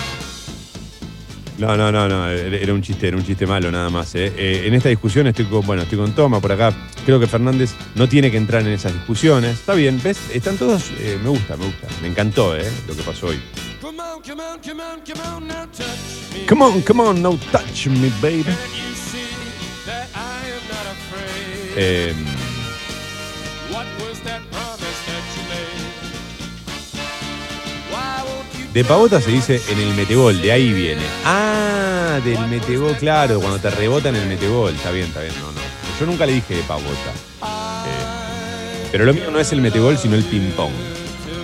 [1.61, 4.15] No, no, no, no, era un chiste, era un chiste malo nada más.
[4.15, 4.33] ¿eh?
[4.35, 6.73] Eh, en esta discusión estoy con, bueno, estoy con Toma por acá.
[7.05, 9.59] Creo que Fernández no tiene que entrar en esas discusiones.
[9.61, 10.19] Está bien, ¿ves?
[10.33, 11.87] Están todos, eh, me gusta, me gusta.
[12.01, 12.65] Me encantó, ¿eh?
[12.89, 13.39] Lo que pasó hoy.
[13.83, 16.47] Come on, come on, come on, come on, now touch me.
[16.47, 18.45] Come on, come on, no touch me, baby.
[21.77, 22.15] Eh,
[23.71, 24.80] What was that promise
[28.73, 31.03] de pavota se dice en el metegol, de ahí viene.
[31.25, 34.75] Ah, del metegol, claro, cuando te rebota en el metegol.
[34.75, 35.61] Está bien, está bien, no, no.
[35.99, 37.13] Yo nunca le dije de pavota.
[37.43, 40.73] Eh, Pero lo mío no es el metegol, sino el ping-pong.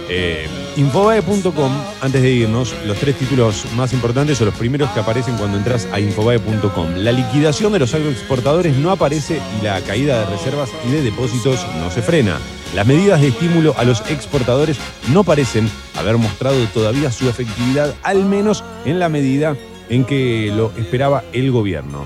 [0.09, 1.73] Eh, Infobae.com,
[2.03, 5.89] antes de irnos, los tres títulos más importantes son los primeros que aparecen cuando entras
[5.91, 6.97] a Infobae.com.
[6.97, 11.67] La liquidación de los agroexportadores no aparece y la caída de reservas y de depósitos
[11.81, 12.39] no se frena.
[12.75, 14.77] Las medidas de estímulo a los exportadores
[15.15, 19.57] no parecen haber mostrado todavía su efectividad, al menos en la medida
[19.89, 22.05] en que lo esperaba el gobierno.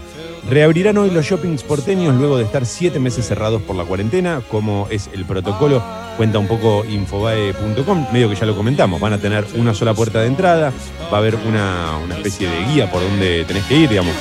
[0.49, 4.89] Reabrirán hoy los shoppings porteños luego de estar siete meses cerrados por la cuarentena, como
[4.91, 5.83] es el protocolo,
[6.17, 10.21] cuenta un poco infobae.com, medio que ya lo comentamos, van a tener una sola puerta
[10.21, 10.73] de entrada,
[11.13, 14.15] va a haber una, una especie de guía por donde tenés que ir, digamos,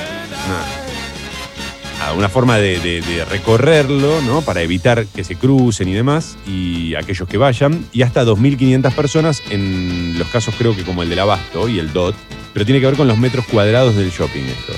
[2.18, 4.42] una, forma de, de- de recorrerlo, ¿no?
[4.42, 9.42] Para evitar que se crucen y demás, y aquellos que vayan, y hasta 2.500 personas
[9.50, 12.16] en los casos creo que como el del Abasto y el DOT,
[12.54, 14.74] pero tiene que ver con los metros cuadrados del shopping esto.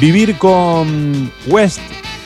[0.00, 1.80] Vivir con West,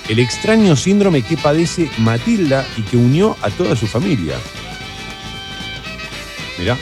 [0.08, 4.34] el extraño síndrome que padece Matilda y que unió a toda su familia.
[6.58, 6.76] Mirá.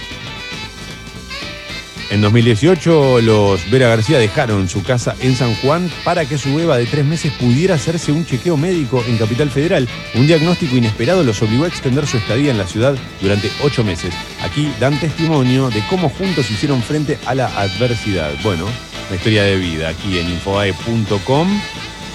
[2.09, 6.77] En 2018, los Vera García dejaron su casa en San Juan para que su beba
[6.79, 9.89] de tres meses pudiera hacerse un chequeo médico en Capital Federal.
[10.15, 14.15] Un diagnóstico inesperado los obligó a extender su estadía en la ciudad durante ocho meses.
[14.41, 18.31] Aquí dan testimonio de cómo juntos hicieron frente a la adversidad.
[18.45, 18.67] Bueno,
[19.09, 21.49] una historia de vida aquí en infobae.com.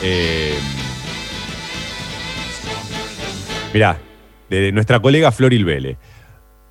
[0.04, 0.54] Eh,
[3.74, 3.98] mirá,
[4.50, 5.98] de nuestra colega Floril Vélez.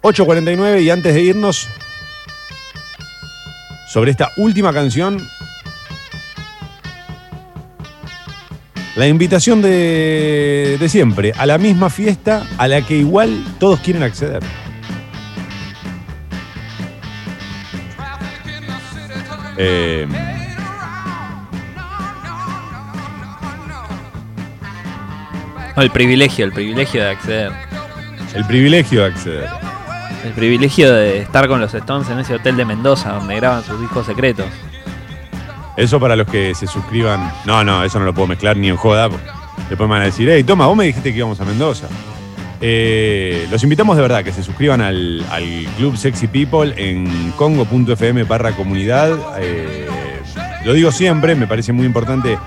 [0.02, 1.68] 8.49 y antes de irnos,
[3.88, 5.20] sobre esta última canción,
[8.96, 14.02] la invitación de, de siempre, a la misma fiesta a la que igual todos quieren
[14.02, 14.42] acceder.
[19.62, 20.06] Eh,
[25.76, 27.52] No, el privilegio, el privilegio de acceder.
[28.34, 29.48] el privilegio de acceder.
[30.24, 33.80] El privilegio de estar con los Stones en ese hotel de Mendoza donde graban sus
[33.80, 34.46] discos secretos.
[35.76, 37.32] Eso para los que se suscriban.
[37.46, 39.08] No, no, eso no lo puedo mezclar ni en joda.
[39.68, 41.86] Después me van a decir, hey, toma, vos me dijiste que íbamos a Mendoza.
[42.62, 45.24] Eh, los invitamos de verdad que se suscriban al,
[45.76, 49.16] Club Sexy People en congo.fm barra comunidad.
[49.40, 49.88] Eh,
[50.64, 52.38] lo digo siempre, me parece muy importante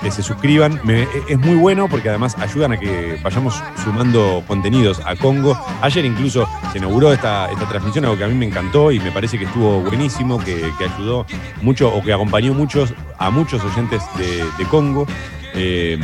[0.00, 0.80] que se suscriban.
[1.28, 5.58] Es muy bueno porque además ayudan a que vayamos sumando contenidos a Congo.
[5.80, 9.10] Ayer incluso se inauguró esta, esta transmisión, algo que a mí me encantó y me
[9.12, 11.26] parece que estuvo buenísimo, que, que ayudó
[11.62, 15.06] mucho o que acompañó muchos, a muchos oyentes de, de Congo.
[15.54, 15.98] Eh,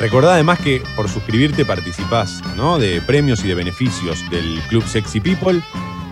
[0.00, 2.78] Recordá además que por suscribirte participás ¿no?
[2.78, 5.62] de premios y de beneficios del Club Sexy People.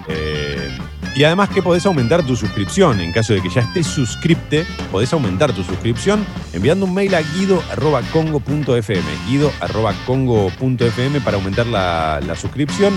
[0.08, 0.76] Eh,
[1.16, 3.00] y además que podés aumentar tu suscripción.
[3.00, 7.22] En caso de que ya estés suscripte, podés aumentar tu suscripción enviando un mail a
[7.22, 9.02] guido.congo.fm.
[9.26, 12.92] Guido.congo.fm para aumentar la, la suscripción.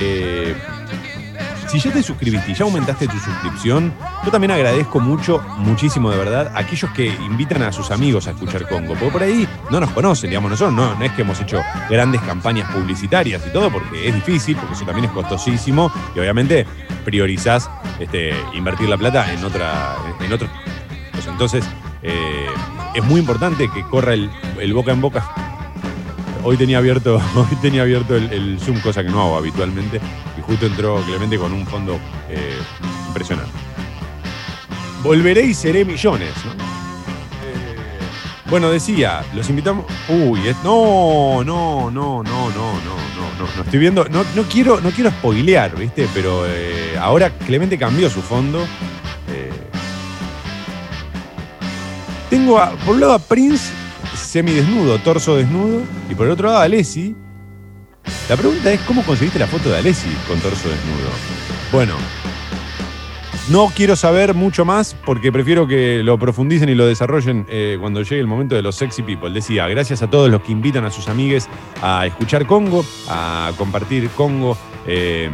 [0.00, 0.54] Eh,
[1.68, 3.92] si ya te suscribiste y ya aumentaste tu suscripción,
[4.24, 8.30] yo también agradezco mucho, muchísimo de verdad, a aquellos que invitan a sus amigos a
[8.30, 8.94] escuchar Congo.
[8.94, 12.20] Porque por ahí no nos conocen, digamos, nosotros no, no es que hemos hecho grandes
[12.22, 16.66] campañas publicitarias y todo, porque es difícil, porque eso también es costosísimo y obviamente
[17.04, 19.96] priorizás este, invertir la plata en otra.
[20.32, 20.48] Otro,
[21.28, 21.64] entonces,
[22.02, 22.46] eh,
[22.94, 24.30] es muy importante que corra el,
[24.60, 25.24] el boca en boca.
[26.44, 30.00] Hoy tenía abierto, hoy tenía abierto el, el Zoom, cosa que no hago habitualmente,
[30.42, 31.98] justo entró Clemente con un fondo
[32.28, 32.58] eh,
[33.08, 33.52] impresionante.
[35.02, 36.52] Volveré y seré millones, ¿no?
[36.52, 37.98] Eh,
[38.50, 39.86] bueno, decía, los invitamos.
[40.08, 43.02] Uy, es, no, no, no, no, no, no
[43.38, 46.08] no, no estoy viendo, no, no, quiero, no quiero spoilear, ¿viste?
[46.14, 48.60] Pero eh, ahora Clemente cambió su fondo.
[49.28, 49.50] Eh,
[52.30, 53.72] tengo, a, por un lado, a Prince
[54.14, 57.14] semidesnudo, torso desnudo, y por el otro lado a Lessi
[58.28, 61.10] la pregunta es, ¿cómo conseguiste la foto de Alessi con torso desnudo?
[61.70, 61.96] Bueno,
[63.50, 68.00] no quiero saber mucho más porque prefiero que lo profundicen y lo desarrollen eh, cuando
[68.02, 69.30] llegue el momento de los sexy people.
[69.30, 71.48] Decía, gracias a todos los que invitan a sus amigues
[71.82, 74.56] a escuchar Congo, a compartir Congo.
[74.86, 75.30] eh,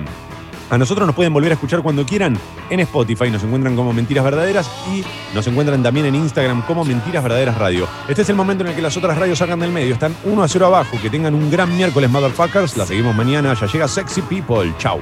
[0.70, 2.38] a nosotros nos pueden volver a escuchar cuando quieran
[2.70, 5.04] en Spotify, nos encuentran como Mentiras Verdaderas y
[5.34, 7.88] nos encuentran también en Instagram como Mentiras Verdaderas Radio.
[8.08, 10.42] Este es el momento en el que las otras radios sacan del medio, están 1
[10.42, 12.76] a 0 abajo, que tengan un gran miércoles, motherfuckers.
[12.76, 14.72] La seguimos mañana, ya llega Sexy People.
[14.78, 14.98] Chau.